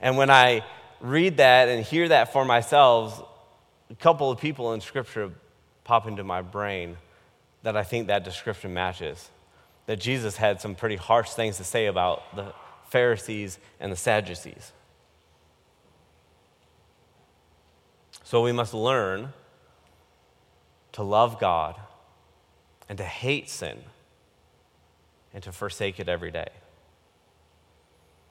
And 0.00 0.16
when 0.16 0.30
I 0.30 0.64
read 1.00 1.38
that 1.38 1.68
and 1.68 1.84
hear 1.84 2.08
that 2.08 2.32
for 2.32 2.44
myself, 2.44 3.22
a 3.90 3.94
couple 3.94 4.30
of 4.30 4.38
people 4.38 4.72
in 4.74 4.80
Scripture 4.80 5.32
pop 5.88 6.06
into 6.06 6.22
my 6.22 6.42
brain 6.42 6.98
that 7.62 7.74
I 7.74 7.82
think 7.82 8.08
that 8.08 8.22
description 8.22 8.74
matches. 8.74 9.30
That 9.86 9.96
Jesus 9.96 10.36
had 10.36 10.60
some 10.60 10.74
pretty 10.74 10.96
harsh 10.96 11.30
things 11.30 11.56
to 11.56 11.64
say 11.64 11.86
about 11.86 12.36
the 12.36 12.52
Pharisees 12.90 13.58
and 13.80 13.90
the 13.90 13.96
Sadducees. 13.96 14.72
So 18.22 18.42
we 18.42 18.52
must 18.52 18.74
learn 18.74 19.32
to 20.92 21.02
love 21.02 21.40
God 21.40 21.76
and 22.86 22.98
to 22.98 23.04
hate 23.04 23.48
sin 23.48 23.78
and 25.32 25.42
to 25.42 25.52
forsake 25.52 25.98
it 25.98 26.06
every 26.06 26.30
day. 26.30 26.50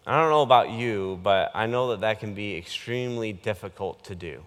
I 0.05 0.21
don't 0.21 0.29
know 0.29 0.43
about 0.43 0.69
you, 0.69 1.19
but 1.23 1.49
I 1.55 1.65
know 1.65 1.89
that 1.89 2.01
that 2.01 2.19
can 2.19 2.35
be 2.35 2.55
extremely 2.55 3.33
difficult 3.33 4.03
to 4.05 4.13
do. 4.13 4.43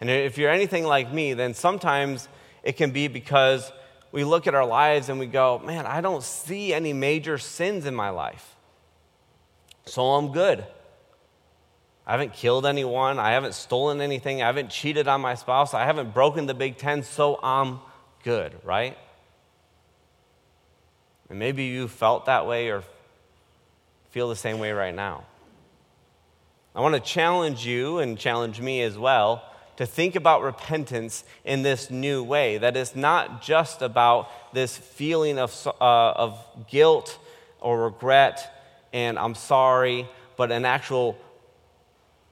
And 0.00 0.08
if 0.08 0.38
you're 0.38 0.50
anything 0.50 0.84
like 0.84 1.12
me, 1.12 1.34
then 1.34 1.54
sometimes 1.54 2.28
it 2.62 2.76
can 2.76 2.90
be 2.90 3.08
because 3.08 3.70
we 4.12 4.24
look 4.24 4.46
at 4.46 4.54
our 4.54 4.66
lives 4.66 5.08
and 5.08 5.18
we 5.18 5.26
go, 5.26 5.58
man, 5.58 5.86
I 5.86 6.00
don't 6.00 6.22
see 6.22 6.72
any 6.72 6.92
major 6.92 7.38
sins 7.38 7.84
in 7.84 7.94
my 7.94 8.10
life. 8.10 8.56
So 9.86 10.02
I'm 10.02 10.32
good. 10.32 10.64
I 12.06 12.12
haven't 12.12 12.32
killed 12.32 12.64
anyone. 12.64 13.18
I 13.18 13.32
haven't 13.32 13.54
stolen 13.54 14.00
anything. 14.00 14.40
I 14.42 14.46
haven't 14.46 14.70
cheated 14.70 15.08
on 15.08 15.20
my 15.20 15.34
spouse. 15.34 15.74
I 15.74 15.84
haven't 15.84 16.14
broken 16.14 16.46
the 16.46 16.54
Big 16.54 16.78
Ten. 16.78 17.02
So 17.02 17.38
I'm 17.42 17.80
good, 18.22 18.54
right? 18.64 18.96
And 21.28 21.38
maybe 21.38 21.64
you 21.64 21.88
felt 21.88 22.26
that 22.26 22.46
way 22.46 22.70
or 22.70 22.82
feel 24.10 24.28
the 24.28 24.36
same 24.36 24.58
way 24.58 24.72
right 24.72 24.94
now. 24.94 25.24
I 26.74 26.80
want 26.80 26.94
to 26.94 27.00
challenge 27.00 27.66
you 27.66 27.98
and 27.98 28.18
challenge 28.18 28.60
me 28.60 28.82
as 28.82 28.96
well 28.96 29.42
to 29.78 29.86
think 29.86 30.16
about 30.16 30.42
repentance 30.42 31.24
in 31.44 31.62
this 31.62 31.90
new 31.90 32.22
way. 32.22 32.58
That 32.58 32.76
is 32.76 32.94
not 32.94 33.42
just 33.42 33.80
about 33.80 34.28
this 34.52 34.76
feeling 34.76 35.38
of, 35.38 35.66
uh, 35.80 36.10
of 36.10 36.44
guilt 36.68 37.18
or 37.60 37.84
regret 37.84 38.54
and 38.92 39.18
I'm 39.18 39.34
sorry, 39.34 40.08
but 40.36 40.50
an 40.50 40.64
actual 40.64 41.16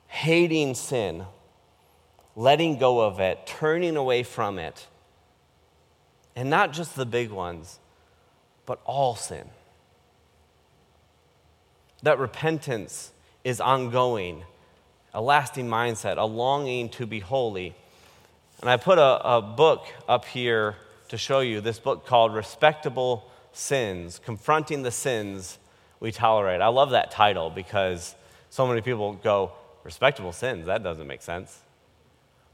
hating 0.09 0.75
sin, 0.75 1.25
letting 2.35 2.79
go 2.79 3.01
of 3.01 3.21
it, 3.21 3.47
turning 3.47 3.97
away 3.97 4.23
from 4.23 4.59
it. 4.59 4.87
And 6.35 6.51
not 6.51 6.73
just 6.73 6.97
the 6.97 7.07
big 7.07 7.31
ones, 7.31 7.79
but 8.65 8.81
all 8.85 9.15
sin. 9.17 9.49
That 12.03 12.19
repentance 12.19 13.13
is 13.45 13.61
ongoing, 13.61 14.43
a 15.17 15.21
lasting 15.21 15.67
mindset, 15.67 16.19
a 16.19 16.27
longing 16.27 16.91
to 16.91 17.07
be 17.07 17.21
holy. 17.21 17.75
And 18.61 18.69
I 18.69 18.77
put 18.77 18.99
a, 18.99 19.37
a 19.37 19.41
book 19.41 19.87
up 20.07 20.27
here 20.27 20.77
to 21.09 21.17
show 21.17 21.41
you 21.41 21.63
this 21.63 21.79
book 21.79 22.05
called 22.05 22.35
Respectable 22.35 23.27
Sins 23.55 24.21
Confronting 24.23 24.83
the 24.83 24.91
Sins 24.91 25.59
We 26.01 26.13
Tolerate. 26.13 26.61
I 26.61 26.67
love 26.67 26.91
that 26.91 27.11
title 27.11 27.49
because 27.49 28.15
so 28.51 28.67
many 28.67 28.83
people 28.83 29.15
go, 29.15 29.53
Respectable 29.85 30.33
sins, 30.33 30.67
that 30.67 30.83
doesn't 30.83 31.07
make 31.07 31.23
sense. 31.23 31.61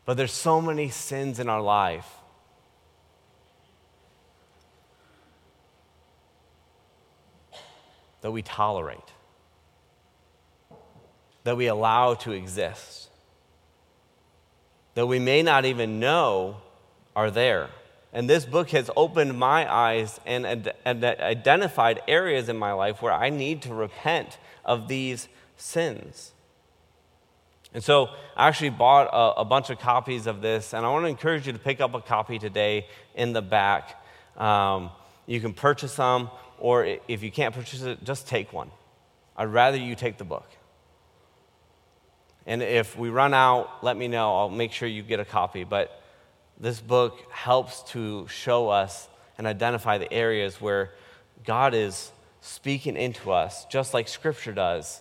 But 0.05 0.17
there's 0.17 0.33
so 0.33 0.61
many 0.61 0.89
sins 0.89 1.41
in 1.41 1.49
our 1.49 1.63
life 1.63 2.09
that 8.21 8.31
we 8.31 8.43
tolerate, 8.43 9.12
that 11.45 11.57
we 11.57 11.67
allow 11.67 12.15
to 12.15 12.33
exist, 12.33 13.09
that 14.95 15.07
we 15.07 15.19
may 15.19 15.43
not 15.43 15.65
even 15.65 15.99
know 15.99 16.59
are 17.15 17.31
there. 17.31 17.69
And 18.13 18.29
this 18.29 18.45
book 18.45 18.71
has 18.71 18.91
opened 18.95 19.39
my 19.39 19.73
eyes 19.73 20.21
and, 20.27 20.73
and 20.85 21.05
identified 21.05 22.03
areas 22.07 22.49
in 22.49 22.59
my 22.59 22.73
life 22.73 23.01
where 23.01 23.13
I 23.13 23.31
need 23.31 23.63
to 23.63 23.75
repent 23.75 24.39
of 24.65 24.87
these 24.87 25.29
sins. 25.57 26.33
And 27.75 27.83
so 27.83 28.11
I 28.37 28.49
actually 28.49 28.71
bought 28.71 29.09
a, 29.13 29.41
a, 29.41 29.45
bunch 29.47 29.71
of 29.71 29.79
copies 29.79 30.27
of 30.27 30.43
this, 30.43 30.75
and 30.75 30.85
I 30.85 30.91
want 30.91 31.05
to 31.05 31.09
encourage 31.09 31.47
you 31.47 31.55
to 31.55 31.59
pick 31.59 31.81
up 31.81 31.95
a 31.95 32.03
copy 32.03 32.39
today 32.39 32.87
in 33.15 33.33
the 33.33 33.41
back. 33.41 33.99
Um, 34.37 34.91
you 35.27 35.41
can 35.41 35.55
purchase 35.55 35.93
some, 35.93 36.31
or 36.59 36.85
if 37.09 37.23
you 37.23 37.31
can't 37.31 37.55
purchase 37.55 37.81
it, 37.81 38.05
just 38.05 38.29
take 38.29 38.53
one. 38.53 38.71
I'd 39.39 39.47
rather 39.47 39.79
you 39.79 39.95
take 39.95 40.19
the 40.19 40.25
book. 40.25 40.47
And 42.47 42.63
if 42.63 42.97
we 42.97 43.09
run 43.09 43.35
out, 43.35 43.85
let 43.85 43.97
me 43.97 44.09
know. 44.09 44.37
I'll 44.37 44.51
make 44.51 44.73
sure 44.73 44.89
you 44.89 45.03
get 45.03 45.21
a 45.21 45.25
copy. 45.25 45.65
But 45.65 46.03
this 46.59 46.81
book 46.81 47.21
helps 47.31 47.83
to 47.93 48.27
show 48.29 48.69
us 48.69 49.09
and 49.39 49.47
identify 49.47 49.99
the 49.99 50.13
areas 50.13 50.61
where 50.61 50.91
God 51.45 51.75
is 51.75 52.11
speaking 52.41 52.97
into 52.97 53.31
us, 53.31 53.65
just 53.67 53.95
like 53.95 54.09
Scripture 54.09 54.53
does, 54.53 55.01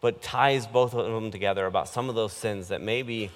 but 0.00 0.22
ties 0.22 0.66
both 0.66 0.94
of 0.94 1.06
them 1.06 1.30
together 1.30 1.66
about 1.66 1.88
some 1.88 2.08
of 2.08 2.14
those 2.14 2.32
sins 2.32 2.68
that 2.68 2.80
maybe 2.80 3.30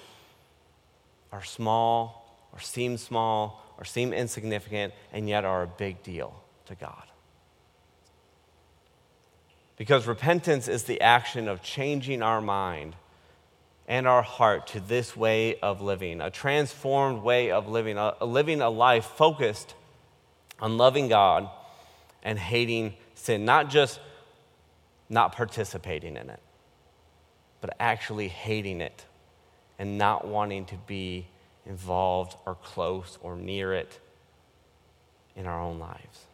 are 1.31 1.43
small 1.43 2.47
or 2.53 2.59
seem 2.59 2.97
small 2.97 3.63
or 3.77 3.85
seem 3.85 4.13
insignificant 4.13 4.93
and 5.11 5.27
yet 5.27 5.45
are 5.45 5.63
a 5.63 5.67
big 5.67 6.01
deal 6.03 6.33
to 6.65 6.75
God. 6.75 7.03
Because 9.77 10.05
repentance 10.07 10.67
is 10.67 10.83
the 10.83 11.01
action 11.01 11.47
of 11.47 11.63
changing 11.63 12.21
our 12.21 12.41
mind 12.41 12.95
and 13.91 14.07
our 14.07 14.21
heart 14.21 14.67
to 14.67 14.79
this 14.79 15.17
way 15.17 15.59
of 15.59 15.81
living, 15.81 16.21
a 16.21 16.29
transformed 16.29 17.21
way 17.23 17.51
of 17.51 17.67
living, 17.67 17.97
a, 17.97 18.15
a 18.21 18.25
living 18.25 18.61
a 18.61 18.69
life 18.69 19.03
focused 19.03 19.75
on 20.61 20.77
loving 20.77 21.09
God 21.09 21.49
and 22.23 22.39
hating 22.39 22.93
sin, 23.15 23.43
not 23.43 23.69
just 23.69 23.99
not 25.09 25.33
participating 25.35 26.15
in 26.15 26.29
it, 26.29 26.39
but 27.59 27.75
actually 27.81 28.29
hating 28.29 28.79
it 28.79 29.05
and 29.77 29.97
not 29.97 30.25
wanting 30.25 30.63
to 30.67 30.77
be 30.87 31.27
involved 31.65 32.37
or 32.45 32.55
close 32.55 33.17
or 33.21 33.35
near 33.35 33.73
it 33.73 33.99
in 35.35 35.45
our 35.45 35.59
own 35.59 35.79
lives. 35.79 36.27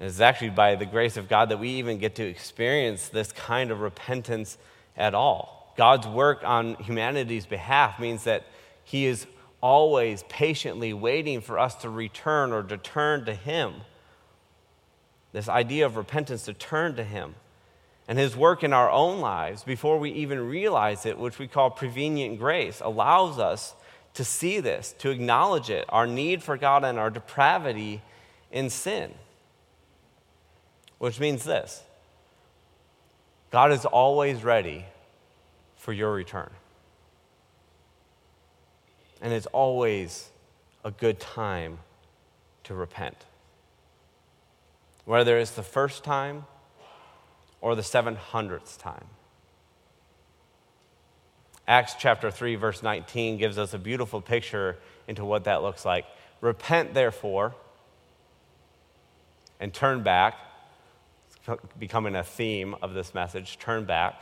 It's 0.00 0.20
actually 0.20 0.50
by 0.50 0.74
the 0.74 0.86
grace 0.86 1.16
of 1.16 1.28
God 1.28 1.50
that 1.50 1.58
we 1.58 1.70
even 1.70 1.98
get 1.98 2.16
to 2.16 2.26
experience 2.26 3.08
this 3.08 3.30
kind 3.30 3.70
of 3.70 3.80
repentance 3.80 4.58
at 4.96 5.14
all. 5.14 5.72
God's 5.76 6.06
work 6.06 6.42
on 6.44 6.74
humanity's 6.76 7.46
behalf 7.46 8.00
means 8.00 8.24
that 8.24 8.44
He 8.82 9.06
is 9.06 9.26
always 9.60 10.24
patiently 10.24 10.92
waiting 10.92 11.40
for 11.40 11.58
us 11.58 11.74
to 11.76 11.88
return 11.88 12.52
or 12.52 12.62
to 12.64 12.76
turn 12.76 13.24
to 13.26 13.34
Him. 13.34 13.74
This 15.32 15.48
idea 15.48 15.86
of 15.86 15.96
repentance, 15.96 16.44
to 16.44 16.54
turn 16.54 16.96
to 16.96 17.04
Him. 17.04 17.34
And 18.06 18.18
His 18.18 18.36
work 18.36 18.62
in 18.62 18.72
our 18.72 18.90
own 18.90 19.20
lives, 19.20 19.62
before 19.62 19.98
we 19.98 20.10
even 20.10 20.48
realize 20.48 21.06
it, 21.06 21.18
which 21.18 21.38
we 21.38 21.46
call 21.48 21.70
prevenient 21.70 22.38
grace, 22.38 22.82
allows 22.84 23.38
us 23.38 23.74
to 24.14 24.24
see 24.24 24.60
this, 24.60 24.94
to 24.98 25.10
acknowledge 25.10 25.70
it, 25.70 25.84
our 25.88 26.06
need 26.06 26.42
for 26.42 26.56
God 26.56 26.84
and 26.84 26.98
our 26.98 27.10
depravity 27.10 28.02
in 28.52 28.70
sin 28.70 29.14
which 31.04 31.20
means 31.20 31.44
this 31.44 31.82
God 33.50 33.72
is 33.72 33.84
always 33.84 34.42
ready 34.42 34.86
for 35.76 35.92
your 35.92 36.10
return. 36.10 36.48
And 39.20 39.30
it's 39.30 39.44
always 39.48 40.30
a 40.82 40.90
good 40.90 41.20
time 41.20 41.80
to 42.62 42.74
repent. 42.74 43.26
Whether 45.04 45.36
it's 45.36 45.50
the 45.50 45.62
first 45.62 46.04
time 46.04 46.46
or 47.60 47.74
the 47.74 47.82
700th 47.82 48.78
time. 48.78 49.04
Acts 51.68 51.96
chapter 51.98 52.30
3, 52.30 52.54
verse 52.54 52.82
19 52.82 53.36
gives 53.36 53.58
us 53.58 53.74
a 53.74 53.78
beautiful 53.78 54.22
picture 54.22 54.78
into 55.06 55.22
what 55.22 55.44
that 55.44 55.60
looks 55.60 55.84
like. 55.84 56.06
Repent, 56.40 56.94
therefore, 56.94 57.54
and 59.60 59.74
turn 59.74 60.02
back 60.02 60.38
becoming 61.78 62.14
a 62.14 62.24
theme 62.24 62.74
of 62.82 62.94
this 62.94 63.14
message 63.14 63.58
turn 63.58 63.84
back, 63.84 64.20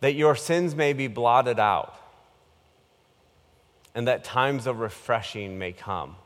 that 0.00 0.14
your 0.14 0.34
sins 0.34 0.74
may 0.74 0.92
be 0.92 1.06
blotted 1.06 1.58
out, 1.58 1.94
and 3.94 4.06
that 4.06 4.24
times 4.24 4.66
of 4.66 4.80
refreshing 4.80 5.58
may 5.58 5.72
come 5.72 6.16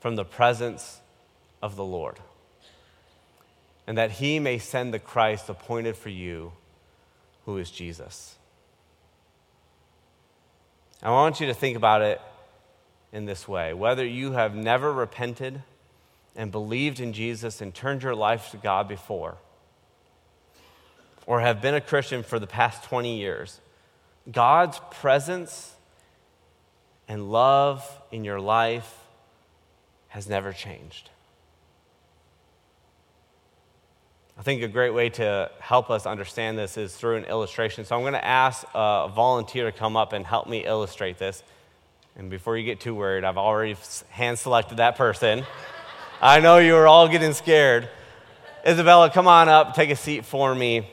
from 0.00 0.16
the 0.16 0.24
presence 0.24 1.00
of 1.62 1.76
the 1.76 1.84
Lord, 1.84 2.18
and 3.86 3.98
that 3.98 4.12
he 4.12 4.38
may 4.38 4.58
send 4.58 4.92
the 4.92 4.98
Christ 4.98 5.48
appointed 5.48 5.96
for 5.96 6.08
you, 6.08 6.52
who 7.44 7.58
is 7.58 7.70
Jesus. 7.70 8.36
I 11.02 11.10
want 11.10 11.40
you 11.40 11.46
to 11.48 11.54
think 11.54 11.76
about 11.76 12.02
it 12.02 12.20
in 13.12 13.26
this 13.26 13.46
way 13.46 13.74
whether 13.74 14.06
you 14.06 14.32
have 14.32 14.54
never 14.54 14.92
repented 14.92 15.62
and 16.34 16.50
believed 16.50 17.00
in 17.00 17.12
Jesus 17.12 17.60
and 17.60 17.74
turned 17.74 18.02
your 18.02 18.14
life 18.14 18.50
to 18.50 18.56
God 18.56 18.88
before, 18.88 19.36
or 21.26 21.40
have 21.40 21.60
been 21.60 21.74
a 21.74 21.80
Christian 21.80 22.22
for 22.22 22.38
the 22.38 22.46
past 22.46 22.84
20 22.84 23.18
years, 23.18 23.60
God's 24.30 24.80
presence 24.90 25.74
and 27.08 27.30
love 27.30 27.86
in 28.10 28.24
your 28.24 28.40
life 28.40 28.98
has 30.08 30.28
never 30.28 30.52
changed. 30.52 31.10
I 34.38 34.42
think 34.42 34.62
a 34.62 34.68
great 34.68 34.94
way 34.94 35.10
to 35.10 35.50
help 35.60 35.90
us 35.90 36.06
understand 36.06 36.58
this 36.58 36.76
is 36.76 36.96
through 36.96 37.16
an 37.16 37.24
illustration. 37.24 37.84
So 37.84 37.94
I'm 37.94 38.02
going 38.02 38.14
to 38.14 38.24
ask 38.24 38.66
a 38.74 39.10
volunteer 39.14 39.70
to 39.70 39.72
come 39.76 39.96
up 39.96 40.12
and 40.12 40.26
help 40.26 40.48
me 40.48 40.64
illustrate 40.64 41.18
this. 41.18 41.42
And 42.16 42.30
before 42.30 42.56
you 42.56 42.64
get 42.64 42.80
too 42.80 42.94
worried, 42.94 43.24
I've 43.24 43.38
already 43.38 43.76
hand 44.08 44.38
selected 44.38 44.78
that 44.78 44.96
person. 44.96 45.44
I 46.24 46.38
know 46.38 46.58
you 46.58 46.74
were 46.74 46.86
all 46.86 47.08
getting 47.08 47.32
scared. 47.32 47.88
Isabella, 48.64 49.10
come 49.10 49.26
on 49.26 49.48
up, 49.48 49.74
take 49.74 49.90
a 49.90 49.96
seat 49.96 50.24
for 50.24 50.54
me. 50.54 50.88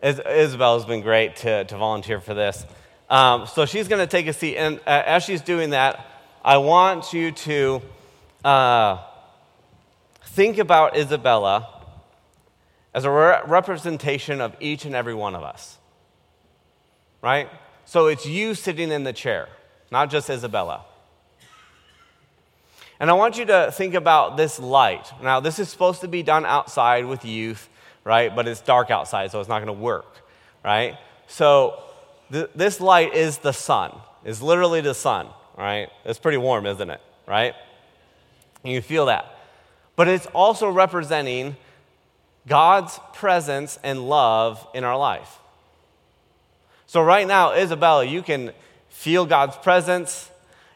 Is- 0.00 0.20
Isabella's 0.20 0.84
been 0.84 1.00
great 1.00 1.34
to, 1.38 1.64
to 1.64 1.76
volunteer 1.76 2.20
for 2.20 2.34
this. 2.34 2.64
Um, 3.10 3.48
so 3.48 3.66
she's 3.66 3.88
going 3.88 3.98
to 3.98 4.06
take 4.06 4.28
a 4.28 4.32
seat. 4.32 4.56
And 4.56 4.78
uh, 4.86 5.02
as 5.04 5.24
she's 5.24 5.40
doing 5.40 5.70
that, 5.70 6.06
I 6.44 6.58
want 6.58 7.12
you 7.12 7.32
to 7.32 7.82
uh, 8.44 8.98
think 10.22 10.58
about 10.58 10.96
Isabella 10.96 11.68
as 12.94 13.04
a 13.04 13.10
re- 13.10 13.40
representation 13.44 14.40
of 14.40 14.54
each 14.60 14.84
and 14.84 14.94
every 14.94 15.14
one 15.14 15.34
of 15.34 15.42
us. 15.42 15.78
Right? 17.22 17.48
So 17.86 18.06
it's 18.06 18.24
you 18.24 18.54
sitting 18.54 18.92
in 18.92 19.02
the 19.02 19.12
chair, 19.12 19.48
not 19.90 20.10
just 20.10 20.30
Isabella. 20.30 20.84
And 23.00 23.10
I 23.10 23.12
want 23.12 23.38
you 23.38 23.44
to 23.46 23.70
think 23.72 23.94
about 23.94 24.36
this 24.36 24.58
light. 24.58 25.12
Now, 25.22 25.40
this 25.40 25.58
is 25.58 25.68
supposed 25.68 26.00
to 26.00 26.08
be 26.08 26.22
done 26.22 26.44
outside 26.44 27.06
with 27.06 27.24
youth, 27.24 27.68
right? 28.04 28.34
But 28.34 28.48
it's 28.48 28.60
dark 28.60 28.90
outside, 28.90 29.30
so 29.30 29.40
it's 29.40 29.48
not 29.48 29.58
going 29.58 29.66
to 29.66 29.80
work, 29.80 30.16
right? 30.64 30.98
So, 31.28 31.80
th- 32.32 32.50
this 32.54 32.80
light 32.80 33.14
is 33.14 33.38
the 33.38 33.52
sun, 33.52 33.92
is 34.24 34.42
literally 34.42 34.80
the 34.80 34.94
sun, 34.94 35.28
right? 35.56 35.88
It's 36.04 36.18
pretty 36.18 36.38
warm, 36.38 36.66
isn't 36.66 36.90
it, 36.90 37.00
right? 37.26 37.54
And 38.64 38.72
you 38.72 38.82
feel 38.82 39.06
that. 39.06 39.26
But 39.94 40.08
it's 40.08 40.26
also 40.26 40.68
representing 40.68 41.56
God's 42.48 42.98
presence 43.12 43.78
and 43.84 44.08
love 44.08 44.66
in 44.74 44.82
our 44.82 44.96
life. 44.96 45.38
So, 46.86 47.02
right 47.02 47.28
now, 47.28 47.52
Isabella, 47.52 48.04
you 48.04 48.22
can 48.22 48.52
feel 48.88 49.26
God's 49.26 49.56
presence, 49.56 50.30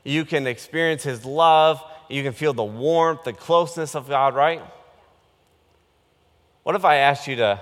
you 0.04 0.24
can 0.24 0.46
experience 0.46 1.02
His 1.02 1.24
love, 1.24 1.82
you 2.08 2.22
can 2.22 2.32
feel 2.32 2.52
the 2.52 2.64
warmth, 2.64 3.24
the 3.24 3.32
closeness 3.32 3.94
of 3.94 4.08
God, 4.08 4.34
right? 4.34 4.62
What 6.62 6.76
if 6.76 6.84
I 6.84 6.96
asked 6.96 7.26
you 7.26 7.36
to 7.36 7.60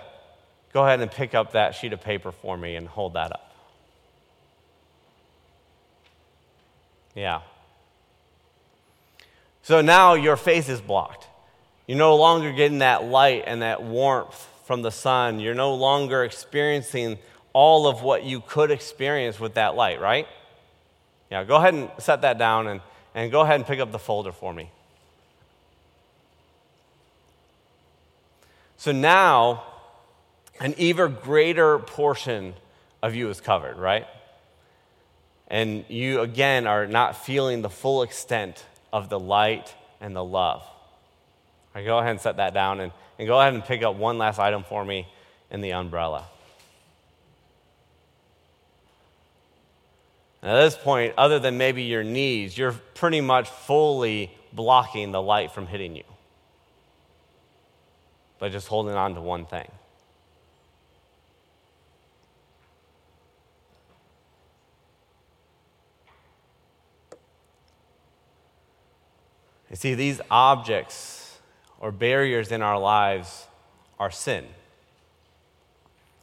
go 0.72 0.85
ahead 0.85 1.00
and 1.00 1.11
pick 1.11 1.35
up 1.35 1.53
that 1.53 1.74
sheet 1.74 1.92
of 1.92 2.00
paper 2.00 2.33
for 2.33 2.57
me 2.57 2.76
and 2.76 2.87
hold 2.87 3.14
that 3.14 3.33
up? 3.33 3.55
Yeah. 7.14 7.40
So 9.62 9.81
now 9.81 10.14
your 10.14 10.37
face 10.37 10.68
is 10.68 10.81
blocked. 10.81 11.26
You're 11.87 11.98
no 11.98 12.16
longer 12.16 12.53
getting 12.53 12.79
that 12.79 13.05
light 13.05 13.44
and 13.46 13.62
that 13.62 13.83
warmth 13.83 14.48
from 14.64 14.83
the 14.83 14.90
sun. 14.90 15.40
You're 15.40 15.55
no 15.55 15.74
longer 15.74 16.22
experiencing 16.24 17.18
all 17.53 17.88
of 17.88 18.03
what 18.03 18.22
you 18.22 18.40
could 18.40 18.70
experience 18.70 19.40
with 19.40 19.55
that 19.55 19.74
light, 19.74 20.00
right? 20.00 20.29
Yeah, 21.31 21.44
go 21.44 21.57
ahead 21.57 21.74
and 21.74 21.90
set 21.98 22.22
that 22.22 22.38
down 22.38 22.68
and 22.68 22.81
and 23.14 23.31
go 23.31 23.40
ahead 23.40 23.57
and 23.57 23.66
pick 23.66 23.81
up 23.81 23.92
the 23.92 23.99
folder 23.99 24.33
for 24.33 24.53
me. 24.53 24.70
So 28.77 28.92
now, 28.92 29.64
an 30.59 30.75
even 30.79 31.16
greater 31.23 31.79
portion 31.79 32.55
of 33.03 33.14
you 33.14 33.29
is 33.29 33.40
covered, 33.40 33.77
right? 33.77 34.07
And 35.49 35.85
you, 35.88 36.20
again, 36.20 36.66
are 36.66 36.87
not 36.87 37.25
feeling 37.25 37.62
the 37.62 37.68
full 37.70 38.03
extent 38.03 38.64
of 38.92 39.09
the 39.09 39.18
light 39.18 39.75
and 40.01 40.14
the 40.14 40.25
love. 40.25 40.62
Right, 41.75 41.85
go 41.85 41.99
ahead 41.99 42.12
and 42.12 42.20
set 42.20 42.38
that 42.38 42.55
down 42.55 42.81
and, 42.81 42.92
and 43.18 43.29
go 43.29 43.38
ahead 43.40 43.55
and 43.55 43.64
pick 43.64 43.83
up 43.83 43.96
one 43.96 44.18
last 44.18 44.38
item 44.38 44.64
for 44.64 44.85
me 44.85 45.07
in 45.51 45.61
the 45.61 45.73
umbrella. 45.73 46.25
At 50.42 50.62
this 50.62 50.76
point, 50.76 51.14
other 51.18 51.38
than 51.38 51.59
maybe 51.59 51.83
your 51.83 52.03
knees, 52.03 52.57
you're 52.57 52.72
pretty 52.94 53.20
much 53.20 53.48
fully 53.48 54.31
blocking 54.53 55.12
the 55.12 55.20
light 55.20 55.53
from 55.53 55.66
hitting 55.66 55.94
you 55.94 56.05
by 58.38 58.48
just 58.48 58.68
holding 58.68 58.94
on 58.94 59.14
to 59.14 59.20
one 59.20 59.44
thing. 59.44 59.70
You 69.68 69.76
see, 69.76 69.94
these 69.94 70.20
objects 70.31 71.38
or 71.79 71.92
barriers 71.92 72.50
in 72.50 72.61
our 72.61 72.79
lives 72.79 73.46
are 73.98 74.11
sin. 74.11 74.46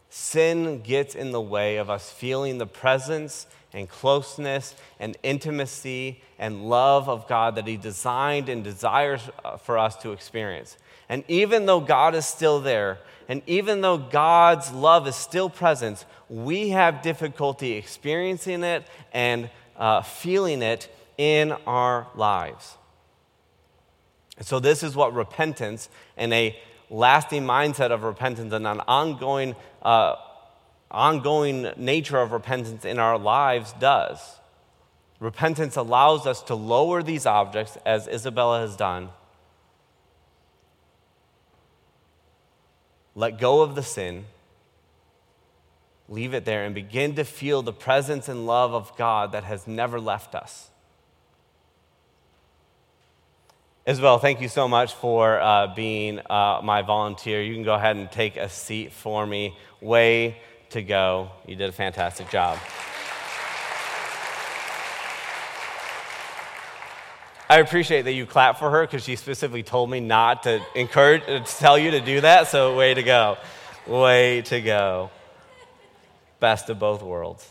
Sin 0.10 0.82
gets 0.82 1.16
in 1.16 1.32
the 1.32 1.42
way 1.42 1.78
of 1.78 1.90
us 1.90 2.12
feeling 2.12 2.58
the 2.58 2.66
presence 2.66 3.48
and 3.74 3.90
closeness 3.90 4.76
and 5.00 5.18
intimacy 5.24 6.22
and 6.40 6.70
love 6.70 7.10
of 7.10 7.28
God 7.28 7.56
that 7.56 7.68
He 7.68 7.78
designed 7.78 8.50
and 8.50 8.64
desires 8.64 9.22
uh, 9.44 9.58
for 9.58 9.78
us 9.78 9.96
to 9.98 10.12
experience. 10.12 10.78
And 11.10 11.24
even 11.28 11.66
though 11.66 11.80
God 11.80 12.16
is 12.16 12.26
still 12.26 12.60
there, 12.60 13.00
and 13.30 13.42
even 13.48 13.82
though 13.82 13.98
God's 13.98 14.72
love 14.72 15.08
is 15.08 15.16
still 15.16 15.50
present, 15.50 16.06
we 16.30 16.70
have 16.70 17.02
difficulty 17.02 17.74
experiencing 17.74 18.64
it 18.64 18.86
and 19.14 19.50
uh, 19.78 20.02
feeling 20.02 20.62
it 20.62 20.90
in 21.18 21.52
our 21.66 22.08
lives. 22.16 22.78
And 24.38 24.46
so, 24.46 24.60
this 24.60 24.84
is 24.84 24.96
what 24.96 25.14
repentance 25.14 25.90
and 26.16 26.34
a 26.34 26.58
lasting 26.90 27.44
mindset 27.44 27.92
of 27.92 28.04
repentance 28.04 28.54
and 28.54 28.68
an 28.68 28.82
ongoing 28.82 29.56
uh, 29.82 30.16
ongoing 30.90 31.72
nature 31.76 32.20
of 32.20 32.32
repentance 32.32 32.86
in 32.86 33.00
our 33.00 33.18
lives 33.18 33.74
does. 33.80 34.20
Repentance 35.20 35.76
allows 35.76 36.28
us 36.28 36.42
to 36.44 36.56
lower 36.56 37.02
these 37.02 37.26
objects, 37.26 37.78
as 37.86 38.08
Isabella 38.08 38.60
has 38.62 38.76
done, 38.76 39.10
let 43.16 43.40
go 43.40 43.62
of 43.62 43.74
the 43.74 43.82
sin, 43.82 44.26
leave 46.08 46.36
it 46.36 46.46
there, 46.46 46.64
and 46.64 46.76
begin 46.76 47.16
to 47.16 47.24
feel 47.24 47.64
the 47.64 47.74
presence 47.74 48.30
and 48.30 48.46
love 48.46 48.76
of 48.76 48.96
God 48.96 49.32
that 49.32 49.44
has 49.44 49.66
never 49.66 50.00
left 50.00 50.36
us. 50.36 50.70
Isabel, 53.88 54.20
thank 54.20 54.40
you 54.40 54.50
so 54.50 54.68
much 54.68 54.94
for 54.94 55.42
uh, 55.42 55.74
being 55.74 56.20
uh, 56.30 56.62
my 56.64 56.84
volunteer. 56.84 57.42
You 57.42 57.56
can 57.56 57.64
go 57.64 57.74
ahead 57.74 57.96
and 57.96 58.12
take 58.12 58.38
a 58.38 58.50
seat 58.50 58.92
for 58.92 59.26
me. 59.26 59.58
Way 59.82 60.38
to 60.72 60.82
go. 60.82 61.32
You 61.46 61.56
did 61.56 61.70
a 61.70 61.74
fantastic 61.74 62.30
job. 62.30 62.58
I 67.50 67.60
appreciate 67.60 68.02
that 68.02 68.14
you 68.14 68.26
clap 68.26 68.60
for 68.60 68.70
her 68.70 68.82
because 68.82 69.06
she 69.06 69.16
specifically 69.16 69.64
told 69.64 69.90
me 69.90 70.02
not 70.02 70.44
to 70.44 70.62
encourage, 70.76 71.26
to 71.26 71.40
tell 71.40 71.78
you 71.78 71.92
to 71.92 72.02
do 72.02 72.22
that. 72.22 72.48
So, 72.48 72.76
way 72.76 72.94
to 72.94 73.04
go. 73.04 73.38
Way 73.86 74.42
to 74.44 74.60
go. 74.60 75.12
Best 76.42 76.70
of 76.70 76.78
both 76.78 77.02
worlds. 77.02 77.50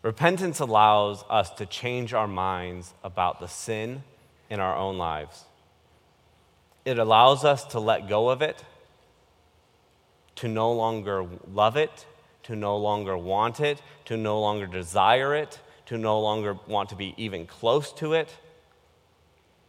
Repentance 0.00 0.58
allows 0.58 1.22
us 1.30 1.50
to 1.50 1.66
change 1.66 2.12
our 2.14 2.26
minds 2.26 2.92
about 3.04 3.38
the 3.38 3.46
sin 3.46 4.02
in 4.50 4.58
our 4.58 4.76
own 4.76 4.98
lives. 4.98 5.44
It 6.84 6.98
allows 6.98 7.44
us 7.44 7.64
to 7.66 7.80
let 7.80 8.08
go 8.08 8.28
of 8.28 8.42
it, 8.42 8.64
to 10.36 10.48
no 10.48 10.72
longer 10.72 11.26
love 11.52 11.76
it, 11.76 12.06
to 12.44 12.56
no 12.56 12.76
longer 12.76 13.16
want 13.16 13.60
it, 13.60 13.80
to 14.06 14.16
no 14.16 14.40
longer 14.40 14.66
desire 14.66 15.34
it, 15.34 15.60
to 15.86 15.98
no 15.98 16.20
longer 16.20 16.56
want 16.66 16.88
to 16.88 16.96
be 16.96 17.14
even 17.16 17.46
close 17.46 17.92
to 17.92 18.14
it, 18.14 18.36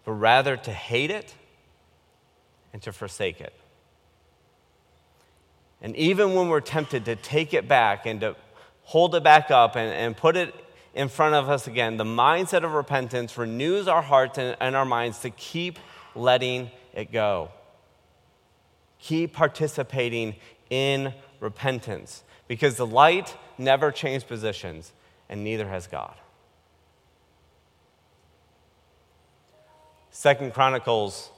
but 0.05 0.13
rather 0.13 0.57
to 0.57 0.71
hate 0.71 1.11
it 1.11 1.35
and 2.71 2.81
to 2.81 2.91
forsake 2.91 3.39
it. 3.41 3.53
And 5.81 5.95
even 5.95 6.33
when 6.33 6.47
we're 6.49 6.61
tempted 6.61 7.05
to 7.05 7.15
take 7.15 7.53
it 7.53 7.67
back 7.67 8.05
and 8.05 8.21
to 8.21 8.35
hold 8.83 9.15
it 9.15 9.23
back 9.23 9.51
up 9.51 9.75
and, 9.75 9.91
and 9.91 10.15
put 10.17 10.35
it 10.35 10.53
in 10.93 11.09
front 11.09 11.35
of 11.35 11.49
us 11.49 11.67
again, 11.67 11.97
the 11.97 12.03
mindset 12.03 12.63
of 12.63 12.73
repentance 12.73 13.37
renews 13.37 13.87
our 13.87 14.01
hearts 14.01 14.37
and, 14.37 14.55
and 14.59 14.75
our 14.75 14.85
minds 14.85 15.19
to 15.19 15.29
keep 15.29 15.77
letting 16.15 16.71
it 16.93 17.11
go. 17.11 17.49
Keep 18.99 19.33
participating 19.33 20.35
in 20.69 21.13
repentance 21.39 22.23
because 22.47 22.77
the 22.77 22.85
light 22.85 23.35
never 23.57 23.91
changed 23.91 24.27
positions 24.27 24.93
and 25.29 25.43
neither 25.43 25.67
has 25.67 25.87
God. 25.87 26.15
Second 30.11 30.53
Chronicles 30.53 31.31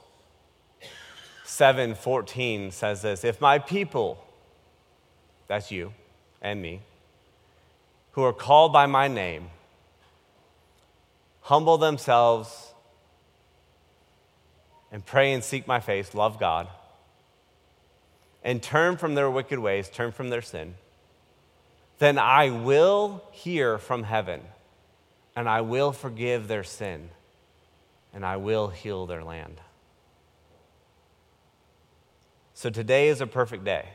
7:14 1.44 2.72
says 2.72 3.02
this, 3.02 3.24
if 3.24 3.40
my 3.40 3.58
people 3.58 4.22
that's 5.46 5.70
you 5.70 5.92
and 6.42 6.60
me 6.60 6.82
who 8.12 8.22
are 8.22 8.32
called 8.32 8.72
by 8.72 8.86
my 8.86 9.08
name 9.08 9.50
humble 11.42 11.78
themselves 11.78 12.65
and 14.96 15.04
pray 15.04 15.34
and 15.34 15.44
seek 15.44 15.66
my 15.66 15.78
face, 15.78 16.14
love 16.14 16.40
God, 16.40 16.68
and 18.42 18.62
turn 18.62 18.96
from 18.96 19.14
their 19.14 19.30
wicked 19.30 19.58
ways, 19.58 19.90
turn 19.90 20.10
from 20.10 20.30
their 20.30 20.40
sin, 20.40 20.74
then 21.98 22.18
I 22.18 22.48
will 22.48 23.22
hear 23.30 23.76
from 23.76 24.04
heaven, 24.04 24.40
and 25.36 25.50
I 25.50 25.60
will 25.60 25.92
forgive 25.92 26.48
their 26.48 26.64
sin, 26.64 27.10
and 28.14 28.24
I 28.24 28.38
will 28.38 28.68
heal 28.68 29.04
their 29.04 29.22
land. 29.22 29.60
So 32.54 32.70
today 32.70 33.08
is 33.08 33.20
a 33.20 33.26
perfect 33.26 33.66
day. 33.66 33.90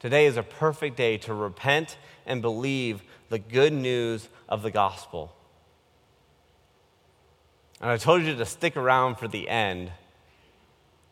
Today 0.00 0.26
is 0.26 0.36
a 0.36 0.42
perfect 0.42 0.96
day 0.96 1.16
to 1.18 1.32
repent 1.32 1.96
and 2.26 2.42
believe 2.42 3.04
the 3.28 3.38
good 3.38 3.72
news 3.72 4.28
of 4.48 4.62
the 4.62 4.72
gospel. 4.72 5.32
And 7.82 7.90
I 7.90 7.96
told 7.98 8.22
you 8.22 8.34
to 8.34 8.46
stick 8.46 8.76
around 8.76 9.16
for 9.16 9.28
the 9.28 9.48
end 9.48 9.90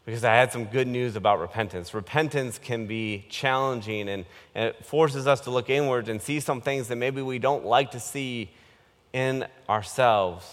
because 0.07 0.25
I 0.25 0.35
had 0.35 0.53
some 0.53 0.65
good 0.65 0.89
news 0.89 1.17
about 1.17 1.41
repentance. 1.41 1.93
Repentance 1.93 2.59
can 2.59 2.87
be 2.87 3.27
challenging 3.29 4.09
and, 4.09 4.25
and, 4.55 4.69
it 4.69 4.85
forces 4.85 5.27
us 5.27 5.41
to 5.43 5.51
look 5.51 5.69
inwards 5.69 6.09
and 6.09 6.23
see 6.23 6.41
some 6.41 6.61
things 6.61 6.89
that 6.89 6.97
maybe 6.97 7.23
we 7.23 7.39
don't 7.39 7.65
like 7.67 7.91
to 7.91 8.01
see 8.01 8.51
in 9.13 9.47
ourselves. 9.69 10.47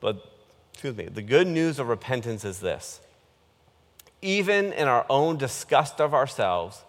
But, 0.00 0.24
excuse 0.72 0.96
me, 0.96 1.06
the 1.06 1.22
good 1.22 1.46
news 1.46 1.78
of 1.78 1.88
repentance 1.88 2.44
is 2.44 2.60
this 2.60 3.00
even 4.22 4.72
in 4.72 4.88
our 4.88 5.04
own 5.10 5.36
disgust 5.36 6.00
of 6.00 6.14
ourselves, 6.14 6.82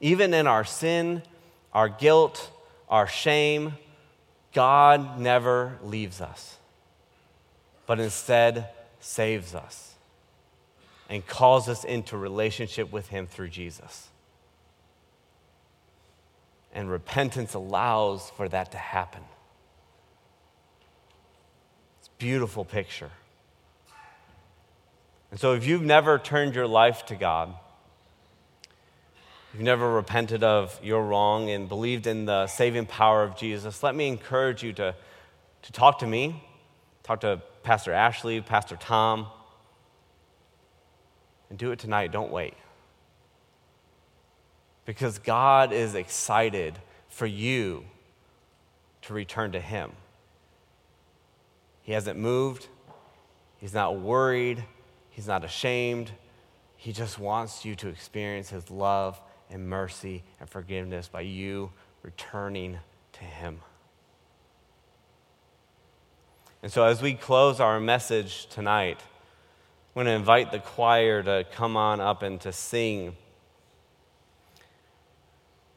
even 0.00 0.32
in 0.32 0.46
our 0.46 0.64
sin, 0.64 1.22
our 1.74 1.88
guilt, 1.88 2.50
our 2.88 3.06
shame, 3.06 3.74
God 4.54 5.18
never 5.18 5.76
leaves 5.82 6.22
us, 6.22 6.56
but 7.86 8.00
instead 8.00 8.68
saves 9.00 9.54
us 9.54 9.94
and 11.08 11.26
calls 11.26 11.68
us 11.68 11.84
into 11.84 12.16
relationship 12.16 12.92
with 12.92 13.08
Him 13.08 13.26
through 13.26 13.48
Jesus. 13.48 14.08
And 16.74 16.90
repentance 16.90 17.54
allows 17.54 18.30
for 18.30 18.48
that 18.48 18.72
to 18.72 18.78
happen. 18.78 19.22
It's 22.00 22.08
a 22.08 22.18
beautiful 22.18 22.64
picture. 22.64 23.10
And 25.30 25.40
so, 25.40 25.54
if 25.54 25.66
you've 25.66 25.82
never 25.82 26.18
turned 26.18 26.54
your 26.54 26.66
life 26.66 27.06
to 27.06 27.16
God, 27.16 27.54
you've 29.52 29.62
never 29.62 29.90
repented 29.90 30.44
of 30.44 30.78
your 30.82 31.04
wrong 31.04 31.50
and 31.50 31.68
believed 31.68 32.06
in 32.06 32.26
the 32.26 32.46
saving 32.46 32.86
power 32.86 33.22
of 33.22 33.36
Jesus, 33.36 33.82
let 33.82 33.94
me 33.94 34.08
encourage 34.08 34.62
you 34.62 34.72
to, 34.74 34.94
to 35.62 35.72
talk 35.72 35.98
to 36.00 36.06
me, 36.06 36.44
talk 37.06 37.20
to 37.20 37.40
Pastor 37.62 37.92
Ashley, 37.92 38.40
Pastor 38.40 38.74
Tom, 38.76 39.28
and 41.48 41.56
do 41.58 41.70
it 41.70 41.78
tonight. 41.78 42.10
Don't 42.10 42.32
wait. 42.32 42.54
Because 44.84 45.18
God 45.18 45.72
is 45.72 45.94
excited 45.94 46.78
for 47.08 47.26
you 47.26 47.84
to 49.02 49.14
return 49.14 49.52
to 49.52 49.60
Him. 49.60 49.92
He 51.82 51.92
hasn't 51.92 52.18
moved, 52.18 52.66
He's 53.58 53.72
not 53.72 54.00
worried, 54.00 54.64
He's 55.10 55.28
not 55.28 55.44
ashamed. 55.44 56.10
He 56.76 56.92
just 56.92 57.18
wants 57.18 57.64
you 57.64 57.76
to 57.76 57.88
experience 57.88 58.50
His 58.50 58.68
love 58.68 59.20
and 59.48 59.68
mercy 59.68 60.24
and 60.40 60.50
forgiveness 60.50 61.06
by 61.06 61.20
you 61.20 61.70
returning 62.02 62.78
to 63.12 63.24
Him. 63.24 63.60
And 66.66 66.72
so, 66.72 66.82
as 66.82 67.00
we 67.00 67.14
close 67.14 67.60
our 67.60 67.78
message 67.78 68.46
tonight, 68.46 68.98
I'm 68.98 70.02
going 70.02 70.06
to 70.06 70.10
invite 70.10 70.50
the 70.50 70.58
choir 70.58 71.22
to 71.22 71.46
come 71.52 71.76
on 71.76 72.00
up 72.00 72.24
and 72.24 72.40
to 72.40 72.50
sing. 72.50 73.14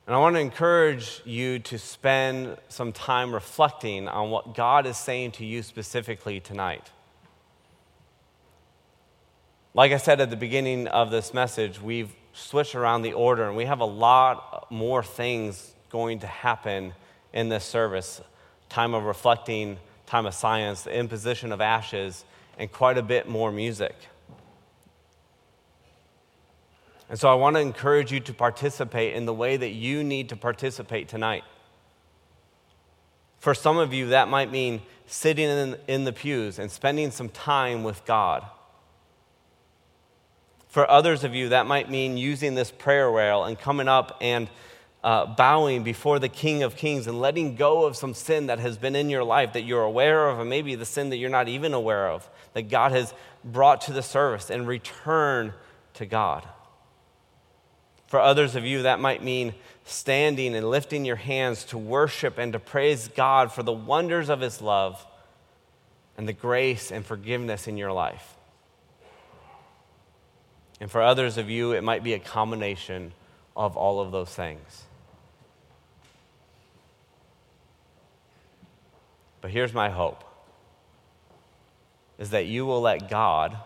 And 0.08 0.16
I 0.16 0.18
want 0.18 0.36
to 0.36 0.40
encourage 0.40 1.22
you 1.26 1.60
to 1.60 1.78
spend 1.78 2.58
some 2.70 2.92
time 2.92 3.36
reflecting 3.36 4.08
on 4.08 4.32
what 4.32 4.56
God 4.56 4.88
is 4.88 4.98
saying 4.98 5.34
to 5.34 5.46
you 5.46 5.62
specifically 5.62 6.40
tonight. 6.40 6.90
Like 9.76 9.92
I 9.92 9.98
said 9.98 10.20
at 10.20 10.32
the 10.32 10.38
beginning 10.38 10.88
of 10.88 11.12
this 11.12 11.36
message, 11.36 11.80
we've 11.80 12.16
switched 12.34 12.74
around 12.74 13.04
the 13.04 13.14
order 13.14 13.48
and 13.48 13.56
we 13.56 13.66
have 13.66 13.82
a 13.82 13.86
lot 13.86 14.72
more 14.72 15.04
things 15.04 15.72
going 15.92 16.18
to 16.22 16.28
happen 16.28 16.96
in 17.32 17.50
this 17.50 17.64
service 17.64 18.22
time 18.70 18.96
of 18.96 19.04
reflecting, 19.04 19.78
time 20.10 20.26
of 20.26 20.34
science, 20.34 20.82
the 20.84 20.98
imposition 20.98 21.52
of 21.52 21.62
ashes, 21.62 22.26
and 22.58 22.72
quite 22.72 22.98
a 22.98 23.04
bit 23.04 23.30
more 23.30 23.52
music. 23.52 23.96
And 27.10 27.18
so 27.18 27.30
I 27.30 27.36
want 27.36 27.56
to 27.56 27.60
encourage 27.60 28.12
you 28.12 28.20
to 28.22 28.34
participate 28.34 29.14
in 29.14 29.26
the 29.26 29.34
way 29.34 29.56
that 29.56 29.70
you 29.70 30.04
need 30.04 30.30
to 30.30 30.36
participate 30.36 31.08
tonight. 31.08 31.44
For 33.38 33.54
some 33.54 33.78
of 33.78 33.94
you, 33.94 34.08
that 34.08 34.28
might 34.28 34.52
mean 34.52 34.82
sitting 35.06 35.48
in, 35.48 35.78
in 35.88 36.04
the 36.06 36.14
pews 36.14 36.58
and 36.60 36.72
spending 36.72 37.12
some 37.12 37.30
time 37.30 37.84
with 37.84 38.04
God. 38.06 38.46
For 40.68 40.90
others 40.90 41.24
of 41.24 41.34
you, 41.36 41.50
that 41.50 41.68
might 41.68 41.90
mean 41.90 42.18
using 42.18 42.56
this 42.56 42.72
prayer 42.72 43.10
rail 43.10 43.44
and 43.44 43.58
coming 43.58 43.88
up 43.88 44.18
and 44.22 44.50
uh, 45.04 45.26
bowing 45.26 45.84
before 45.84 46.20
the 46.20 46.30
King 46.30 46.64
of 46.64 46.76
Kings 46.76 47.08
and 47.08 47.22
letting 47.22 47.56
go 47.56 47.86
of 47.86 47.96
some 47.96 48.14
sin 48.14 48.48
that 48.48 48.60
has 48.60 48.78
been 48.78 48.96
in 48.96 49.10
your 49.10 49.24
life 49.24 49.54
that 49.54 49.64
you're 49.64 49.84
aware 49.84 50.28
of, 50.28 50.40
and 50.40 50.50
maybe 50.50 50.76
the 50.76 50.86
sin 50.86 51.10
that 51.10 51.18
you're 51.18 51.30
not 51.30 51.48
even 51.48 51.74
aware 51.74 52.10
of, 52.10 52.30
that 52.54 52.64
God 52.64 52.92
has 52.92 53.14
brought 53.44 53.82
to 53.82 53.94
the 53.94 54.02
service, 54.02 54.50
and 54.50 54.68
return 54.68 55.54
to 55.94 56.06
God. 56.06 56.46
For 58.08 58.20
others 58.20 58.56
of 58.56 58.66
you, 58.66 58.84
that 58.84 59.00
might 59.00 59.24
mean 59.24 59.54
standing 59.86 60.56
and 60.56 60.70
lifting 60.70 61.06
your 61.06 61.16
hands 61.16 61.64
to 61.66 61.78
worship 61.78 62.38
and 62.38 62.54
to 62.54 62.60
praise 62.60 63.08
God 63.08 63.52
for 63.52 63.64
the 63.64 63.72
wonders 63.72 64.30
of 64.30 64.42
His 64.42 64.62
love 64.62 65.06
and 66.18 66.28
the 66.28 66.34
grace 66.34 66.92
and 66.92 67.06
forgiveness 67.06 67.68
in 67.68 67.78
your 67.78 67.94
life. 67.94 68.36
And 70.82 70.92
for 70.92 71.02
others 71.02 71.38
of 71.38 71.50
you, 71.50 71.72
it 71.72 71.84
might 71.84 72.04
be 72.04 72.14
a 72.14 72.20
combination 72.20 73.14
of 73.56 73.78
all 73.78 74.00
of 74.00 74.12
those 74.12 74.30
things. 74.30 74.86
But 79.42 79.52
here's 79.52 79.74
my 79.74 79.90
hope 79.90 80.24
is 82.18 82.32
that 82.32 82.48
you 82.48 82.66
will 82.66 82.82
let 82.82 83.10
God, 83.10 83.58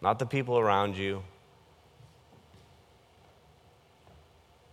not 0.00 0.18
the 0.18 0.26
people 0.26 0.58
around 0.58 0.96
you, 0.96 1.22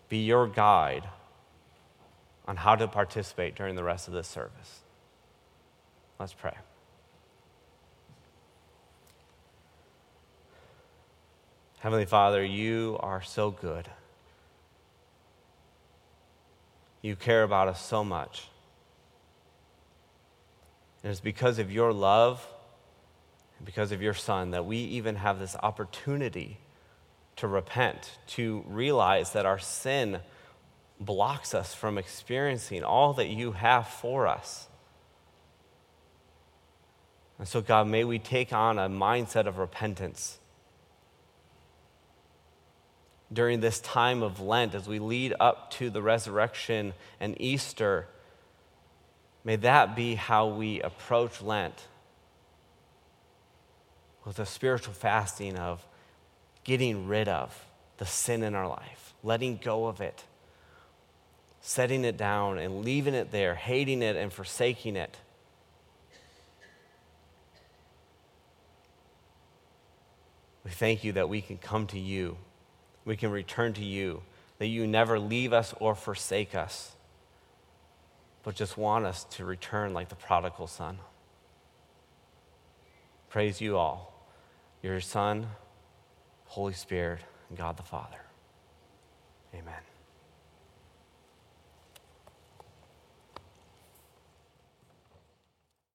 be 0.08 0.20
your 0.20 0.48
guide 0.48 1.04
on 2.48 2.56
how 2.56 2.76
to 2.76 2.88
participate 2.88 3.56
during 3.56 3.76
the 3.76 3.84
rest 3.84 4.08
of 4.08 4.14
this 4.14 4.28
service. 4.28 4.82
Let's 6.20 6.34
pray. 6.34 6.54
Heavenly 11.80 12.06
Father, 12.06 12.46
you 12.46 12.98
are 13.02 13.22
so 13.22 13.52
good. 13.52 13.90
You 17.02 17.18
care 17.18 17.44
about 17.44 17.68
us 17.68 17.86
so 17.86 18.06
much. 18.06 18.48
And 21.04 21.12
it's 21.12 21.20
because 21.20 21.60
of 21.60 21.72
your 21.72 21.92
love 21.92 22.48
and 23.58 23.66
because 23.66 23.92
of 23.92 24.02
your 24.02 24.14
Son 24.14 24.52
that 24.52 24.66
we 24.66 24.78
even 24.78 25.18
have 25.18 25.38
this 25.38 25.56
opportunity 25.62 26.58
to 27.36 27.48
repent, 27.48 28.18
to 28.28 28.64
realize 28.68 29.34
that 29.34 29.46
our 29.46 29.60
sin 29.60 30.20
blocks 31.00 31.54
us 31.54 31.74
from 31.74 31.98
experiencing 31.98 32.84
all 32.84 33.14
that 33.14 33.28
you 33.28 33.52
have 33.52 33.88
for 33.88 34.28
us. 34.28 34.68
And 37.40 37.48
so, 37.48 37.62
God, 37.62 37.88
may 37.88 38.04
we 38.04 38.20
take 38.20 38.54
on 38.54 38.80
a 38.80 38.88
mindset 38.88 39.48
of 39.48 39.58
repentance 39.58 40.40
during 43.34 43.60
this 43.60 43.80
time 43.80 44.22
of 44.22 44.40
Lent 44.40 44.76
as 44.76 44.88
we 44.88 45.00
lead 45.00 45.34
up 45.40 45.72
to 45.72 45.90
the 45.90 46.02
resurrection 46.02 46.94
and 47.20 47.36
Easter. 47.42 48.08
May 49.44 49.58
that 49.58 49.96
be 49.96 50.16
how 50.16 50.48
we 50.48 50.82
approach 50.82 51.42
Lent 51.42 51.88
with 54.26 54.40
a 54.40 54.46
spiritual 54.46 54.94
fasting 54.94 55.58
of 55.58 55.86
getting 56.64 57.08
rid 57.08 57.28
of 57.28 57.66
the 57.98 58.06
sin 58.06 58.42
in 58.42 58.56
our 58.56 58.68
life, 58.68 59.14
letting 59.22 59.58
go 59.58 59.88
of 59.88 60.00
it, 60.00 60.24
setting 61.62 62.06
it 62.06 62.16
down 62.16 62.58
and 62.58 62.86
leaving 62.86 63.14
it 63.14 63.32
there, 63.32 63.56
hating 63.56 64.02
it 64.02 64.16
and 64.16 64.32
forsaking 64.32 64.96
it. 64.96 65.18
We 70.64 70.72
thank 70.72 71.04
you 71.04 71.12
that 71.14 71.28
we 71.28 71.42
can 71.42 71.58
come 71.58 71.88
to 71.88 72.00
you 72.00 72.38
we 73.06 73.18
can 73.18 73.32
return 73.32 73.74
to 73.74 73.84
you, 73.84 74.22
that 74.60 74.68
you 74.68 74.88
never 74.88 75.20
leave 75.20 75.54
us 75.54 75.74
or 75.80 75.96
forsake 75.96 76.56
us, 76.56 76.93
but 78.44 78.56
just 78.56 78.78
want 78.78 79.06
us 79.06 79.24
to 79.32 79.46
return 79.46 79.94
like 79.94 80.10
the 80.10 80.16
prodigal 80.16 80.68
son. 80.68 81.00
Praise 83.30 83.60
you 83.60 83.78
all, 83.78 84.28
your 84.84 85.02
Son, 85.02 85.48
Holy 86.46 86.74
Spirit, 86.74 87.22
and 87.50 87.58
God 87.58 87.78
the 87.78 87.84
Father. 87.84 88.20
Amen. 89.56 89.93